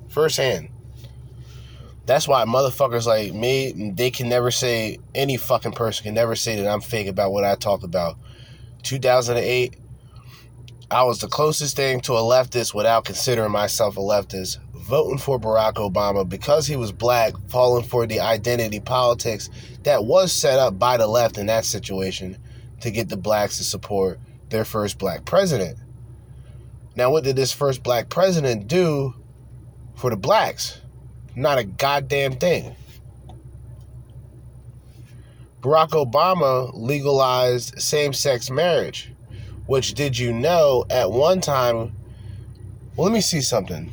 [0.09, 0.67] firsthand.
[2.05, 6.57] That's why motherfuckers like me, they can never say, any fucking person can never say
[6.57, 8.17] that I'm fake about what I talk about.
[8.81, 9.77] 2008,
[10.91, 14.57] I was the closest thing to a leftist without considering myself a leftist.
[14.73, 19.49] Voting for Barack Obama because he was black, falling for the identity politics
[19.83, 22.37] that was set up by the left in that situation
[22.81, 25.77] to get the blacks to support their first black president.
[26.95, 29.15] Now, what did this first black president do
[29.95, 30.79] for the blacks?
[31.35, 32.75] Not a goddamn thing.
[35.61, 39.11] Barack Obama legalized same sex marriage,
[39.65, 41.93] which did you know at one time?
[42.95, 43.91] Well, let me see something.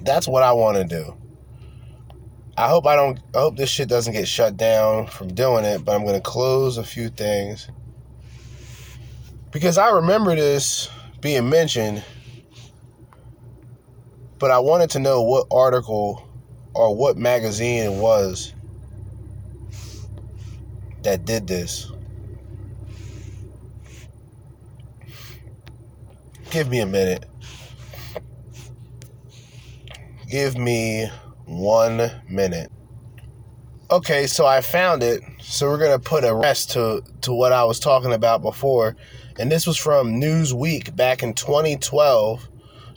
[0.00, 1.16] That's what I want to do.
[2.56, 5.84] I hope I don't, I hope this shit doesn't get shut down from doing it,
[5.84, 7.68] but I'm going to close a few things.
[9.52, 10.88] Because I remember this
[11.22, 12.04] being mentioned
[14.42, 16.28] but I wanted to know what article
[16.74, 18.52] or what magazine it was
[21.02, 21.92] that did this.
[26.50, 27.24] Give me a minute.
[30.28, 31.08] Give me
[31.44, 32.72] one minute.
[33.92, 35.22] Okay, so I found it.
[35.40, 38.96] So we're gonna put a rest to to what I was talking about before,
[39.38, 42.48] and this was from Newsweek back in 2012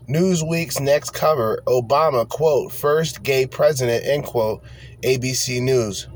[0.08, 4.62] Newsweek's next cover Obama, quote, first gay president, end quote,
[5.02, 6.08] ABC News.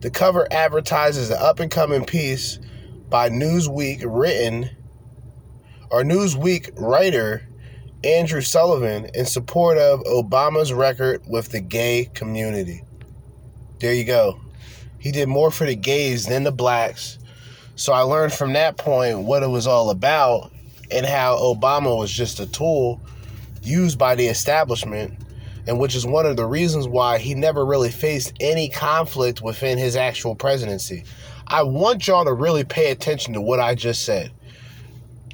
[0.00, 2.60] The cover advertises the up and coming piece
[3.08, 4.70] by Newsweek written
[5.90, 7.48] or Newsweek writer
[8.04, 12.82] Andrew Sullivan in support of Obama's record with the gay community.
[13.80, 14.38] There you go.
[14.98, 17.18] He did more for the gays than the blacks.
[17.76, 20.52] So I learned from that point what it was all about
[20.90, 23.00] and how Obama was just a tool
[23.62, 25.14] used by the establishment,
[25.66, 29.78] and which is one of the reasons why he never really faced any conflict within
[29.78, 31.04] his actual presidency.
[31.46, 34.30] I want y'all to really pay attention to what I just said.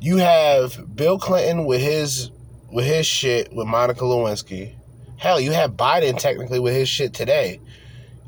[0.00, 2.30] You have Bill Clinton with his
[2.72, 4.74] with his shit with Monica Lewinsky.
[5.16, 7.60] Hell, you have Biden technically with his shit today.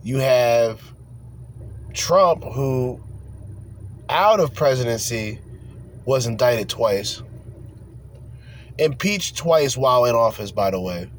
[0.03, 0.83] You have
[1.95, 3.01] Trump who
[4.13, 5.41] out of presidency
[6.05, 7.23] was indicted twice.
[8.79, 11.11] Impeached twice while in office, by the way.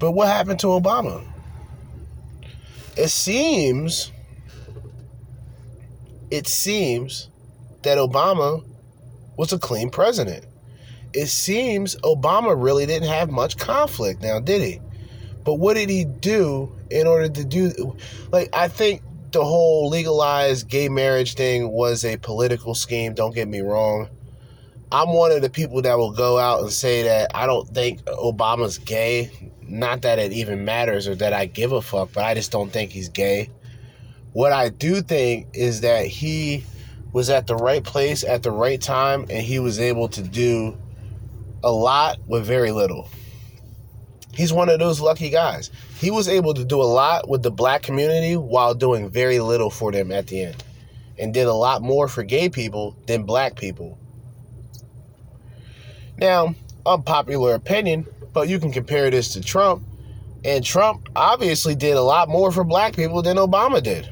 [0.00, 1.24] But what happened to Obama?
[2.96, 4.10] It seems,
[6.32, 7.28] it seems
[7.82, 8.64] that Obama
[9.36, 10.44] was a clean president.
[11.12, 14.80] It seems Obama really didn't have much conflict now, did he?
[15.44, 17.96] But what did he do in order to do
[18.32, 19.02] like I think
[19.32, 23.14] the whole legalized gay marriage thing was a political scheme.
[23.14, 24.08] Don't get me wrong.
[24.92, 28.02] I'm one of the people that will go out and say that I don't think
[28.06, 29.30] Obama's gay.
[29.62, 32.72] Not that it even matters or that I give a fuck, but I just don't
[32.72, 33.50] think he's gay.
[34.32, 36.64] What I do think is that he
[37.12, 40.76] was at the right place at the right time and he was able to do
[41.62, 43.08] a lot with very little.
[44.34, 45.70] He's one of those lucky guys.
[45.98, 49.70] He was able to do a lot with the black community while doing very little
[49.70, 50.64] for them at the end.
[51.18, 53.98] And did a lot more for gay people than black people.
[56.16, 56.54] Now,
[56.86, 59.82] unpopular opinion, but you can compare this to Trump.
[60.44, 64.08] And Trump obviously did a lot more for black people than Obama did.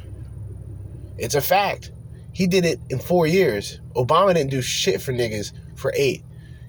[1.16, 1.90] It's a fact.
[2.32, 3.80] He did it in four years.
[3.96, 6.22] Obama didn't do shit for niggas for eight.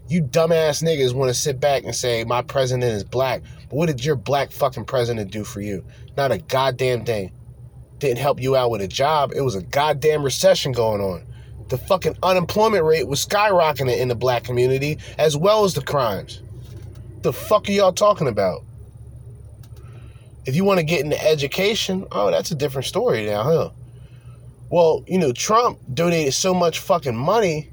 [0.09, 3.43] You dumbass niggas want to sit back and say, my president is black.
[3.69, 5.85] But what did your black fucking president do for you?
[6.17, 7.31] Not a goddamn thing.
[7.99, 9.33] Didn't help you out with a job.
[9.35, 11.23] It was a goddamn recession going on.
[11.67, 16.41] The fucking unemployment rate was skyrocketing in the black community as well as the crimes.
[17.21, 18.63] The fuck are y'all talking about?
[20.47, 23.69] If you want to get into education, oh, that's a different story now, huh?
[24.71, 27.69] Well, you know, Trump donated so much fucking money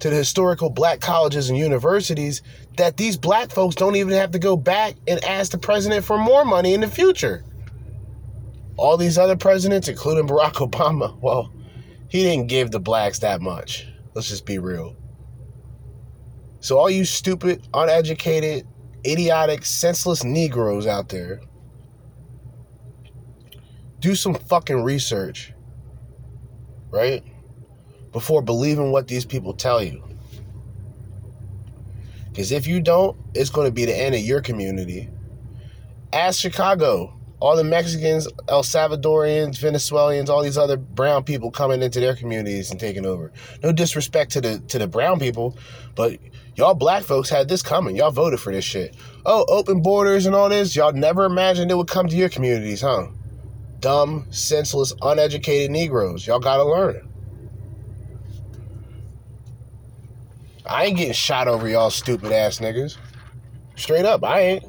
[0.00, 2.42] to the historical black colleges and universities
[2.76, 6.18] that these black folks don't even have to go back and ask the president for
[6.18, 7.44] more money in the future.
[8.76, 11.52] All these other presidents, including Barack Obama, well,
[12.08, 13.88] he didn't give the blacks that much.
[14.14, 14.96] Let's just be real.
[16.60, 18.66] So, all you stupid, uneducated,
[19.06, 21.40] idiotic, senseless Negroes out there,
[24.00, 25.52] do some fucking research,
[26.90, 27.22] right?
[28.16, 30.02] Before believing what these people tell you.
[32.30, 35.10] Because if you don't, it's going to be the end of your community.
[36.14, 37.12] Ask Chicago.
[37.40, 42.70] All the Mexicans, El Salvadorians, Venezuelans, all these other brown people coming into their communities
[42.70, 43.32] and taking over.
[43.62, 45.54] No disrespect to the to the brown people,
[45.94, 46.18] but
[46.54, 47.96] y'all black folks had this coming.
[47.96, 48.96] Y'all voted for this shit.
[49.26, 50.74] Oh, open borders and all this.
[50.74, 53.08] Y'all never imagined it would come to your communities, huh?
[53.80, 56.26] Dumb, senseless, uneducated Negroes.
[56.26, 57.06] Y'all gotta learn.
[60.68, 62.96] I ain't getting shot over y'all stupid ass niggas.
[63.76, 64.64] Straight up, I ain't.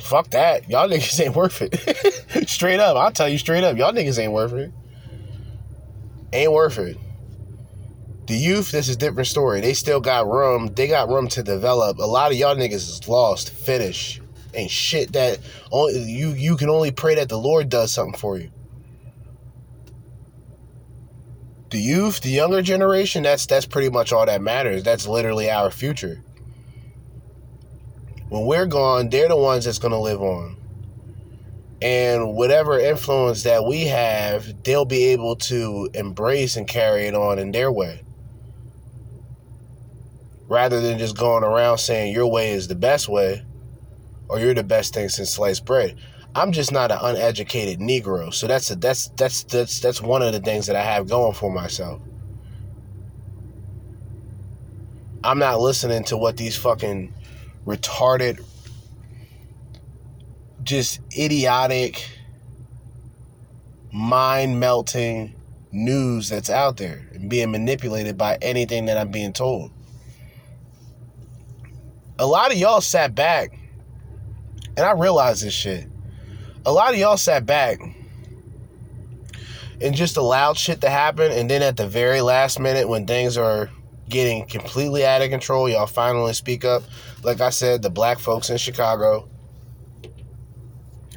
[0.00, 0.68] Fuck that.
[0.70, 2.48] Y'all niggas ain't worth it.
[2.48, 2.96] straight up.
[2.96, 3.76] I'll tell you straight up.
[3.76, 4.72] Y'all niggas ain't worth it.
[6.32, 6.96] Ain't worth it.
[8.26, 9.60] The youth, this is different story.
[9.60, 10.68] They still got room.
[10.74, 11.98] They got room to develop.
[11.98, 14.20] A lot of y'all niggas is lost, finished,
[14.54, 15.38] and shit that
[15.72, 18.50] only you you can only pray that the Lord does something for you.
[21.70, 24.82] The youth, the younger generation, that's that's pretty much all that matters.
[24.82, 26.22] That's literally our future.
[28.30, 30.56] When we're gone, they're the ones that's gonna live on.
[31.80, 37.38] And whatever influence that we have, they'll be able to embrace and carry it on
[37.38, 38.02] in their way.
[40.48, 43.44] Rather than just going around saying your way is the best way
[44.28, 45.96] or you're the best thing since sliced bread.
[46.38, 48.32] I'm just not an uneducated Negro.
[48.32, 51.34] So that's a, that's that's that's that's one of the things that I have going
[51.34, 52.00] for myself.
[55.24, 57.12] I'm not listening to what these fucking
[57.66, 58.44] retarded
[60.62, 62.08] just idiotic
[63.92, 65.34] mind melting
[65.72, 69.72] news that's out there and being manipulated by anything that I'm being told.
[72.20, 73.58] A lot of y'all sat back
[74.76, 75.88] and I realize this shit
[76.68, 77.80] a lot of y'all sat back
[79.80, 81.32] and just allowed shit to happen.
[81.32, 83.70] And then at the very last minute, when things are
[84.10, 86.82] getting completely out of control, y'all finally speak up.
[87.22, 89.26] Like I said, the black folks in Chicago,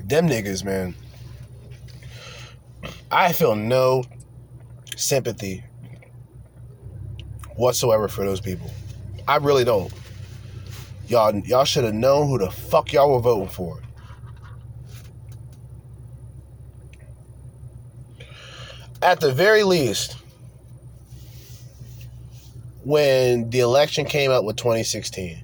[0.05, 0.95] them niggas, man.
[3.11, 4.05] I feel no
[4.95, 5.65] sympathy
[7.57, 8.71] whatsoever for those people.
[9.27, 9.91] I really don't.
[11.09, 13.81] Y'all, y'all should have known who the fuck y'all were voting for.
[19.01, 20.17] At the very least,
[22.83, 25.43] when the election came up with 2016,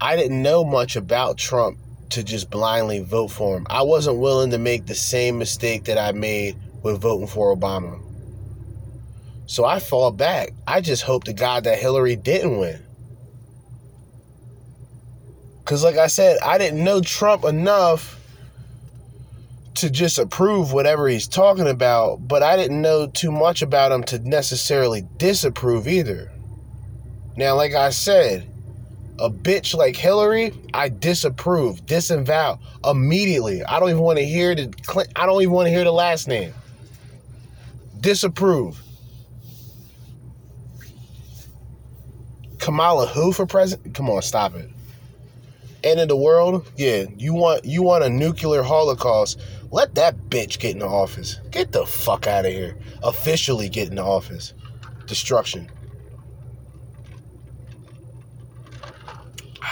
[0.00, 1.78] I didn't know much about Trump
[2.10, 3.66] to just blindly vote for him.
[3.70, 8.00] I wasn't willing to make the same mistake that I made with voting for Obama.
[9.46, 10.50] So I fall back.
[10.66, 12.80] I just hope to God that Hillary didn't win.
[15.58, 18.20] Because, like I said, I didn't know Trump enough
[19.76, 24.04] to just approve whatever he's talking about, but I didn't know too much about him
[24.04, 26.30] to necessarily disapprove either.
[27.36, 28.48] Now, like I said,
[29.18, 33.64] a bitch like Hillary, I disapprove, disavow immediately.
[33.64, 34.72] I don't even want to hear the
[35.16, 36.52] I don't even want to hear the last name.
[38.00, 38.80] Disapprove.
[42.58, 43.94] Kamala who for president?
[43.94, 44.70] Come on, stop it.
[45.82, 46.70] End of the world?
[46.76, 49.38] Yeah, you want you want a nuclear holocaust
[49.74, 51.40] let that bitch get in the office.
[51.50, 52.76] Get the fuck out of here.
[53.02, 54.54] Officially get in the office.
[55.06, 55.68] Destruction.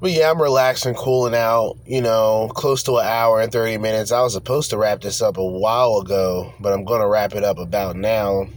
[0.00, 4.12] But yeah, I'm relaxing, cooling out, you know, close to an hour and 30 minutes.
[4.12, 7.34] I was supposed to wrap this up a while ago, but I'm going to wrap
[7.34, 8.48] it up about now.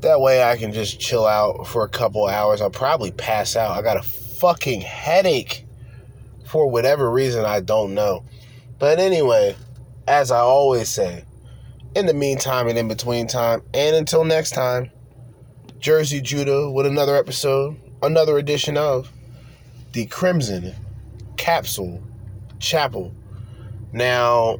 [0.00, 2.60] That way I can just chill out for a couple hours.
[2.60, 3.78] I'll probably pass out.
[3.78, 5.61] I got a fucking headache
[6.52, 8.26] for whatever reason, I don't know.
[8.78, 9.56] But anyway,
[10.06, 11.24] as I always say,
[11.94, 14.90] in the meantime and in between time, and until next time,
[15.78, 19.10] Jerzee Judah with another episode, another edition of
[19.92, 20.74] the Crimson
[21.38, 22.02] Capsule
[22.58, 23.14] Chapel.
[23.94, 24.58] Now,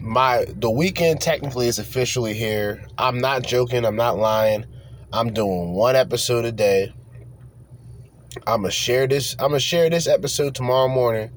[0.00, 2.84] my the weekend technically is officially here.
[2.98, 4.66] I'm not joking, I'm not lying.
[5.12, 6.92] I'm doing one episode a day.
[8.46, 9.34] I'm gonna share this.
[9.38, 11.30] I'm gonna share this episode tomorrow morning.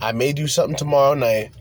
[0.00, 1.52] I may do something tomorrow night.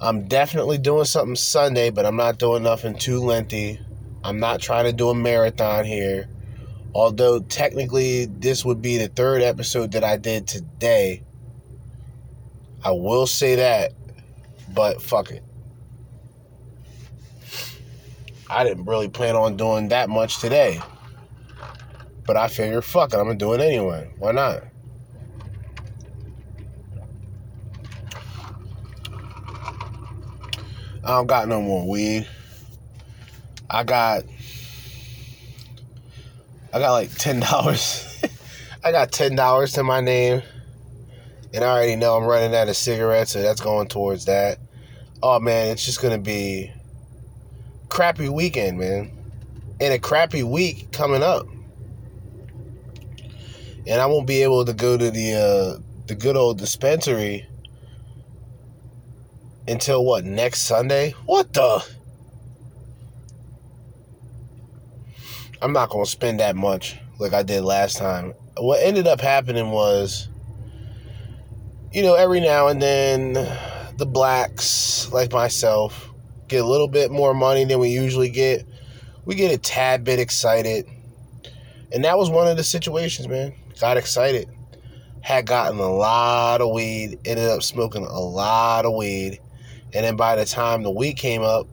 [0.00, 3.80] I'm definitely doing something Sunday, but I'm not doing nothing too lengthy.
[4.22, 6.28] I'm not trying to do a marathon here.
[6.94, 11.22] Although technically this would be the third episode that I did today.
[12.84, 13.92] I will say that,
[14.74, 15.42] but fuck it.
[18.50, 20.82] I didn't really plan on doing that much today.
[22.32, 24.10] But I figured, fuck it, I'm gonna do it anyway.
[24.18, 24.62] Why not?
[31.04, 32.26] I don't got no more weed.
[33.68, 34.22] I got
[36.72, 38.24] I got like ten dollars.
[38.82, 40.40] I got ten dollars to my name.
[41.52, 44.56] And I already know I'm running out of cigarettes, so that's going towards that.
[45.22, 46.72] Oh man, it's just gonna be
[47.90, 49.10] crappy weekend, man.
[49.82, 51.46] And a crappy week coming up.
[53.86, 57.46] And I won't be able to go to the uh the good old dispensary
[59.66, 61.12] until what next Sunday?
[61.26, 61.84] What the?
[65.60, 68.34] I'm not gonna spend that much like I did last time.
[68.56, 70.28] What ended up happening was,
[71.92, 73.34] you know, every now and then
[73.96, 76.10] the blacks like myself
[76.48, 78.66] get a little bit more money than we usually get.
[79.24, 80.86] We get a tad bit excited.
[81.92, 83.54] And that was one of the situations, man.
[83.82, 84.48] Got excited.
[85.22, 89.40] Had gotten a lot of weed, ended up smoking a lot of weed.
[89.92, 91.66] And then by the time the week came up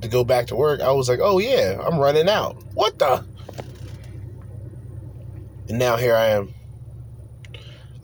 [0.00, 2.56] to go back to work, I was like, oh yeah, I'm running out.
[2.72, 3.22] What the?
[5.68, 6.54] And now here I am.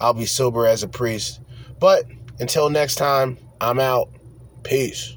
[0.02, 1.40] I'll be sober as a priest.
[1.80, 2.04] But
[2.38, 4.10] until next time, I'm out.
[4.64, 5.15] Peace.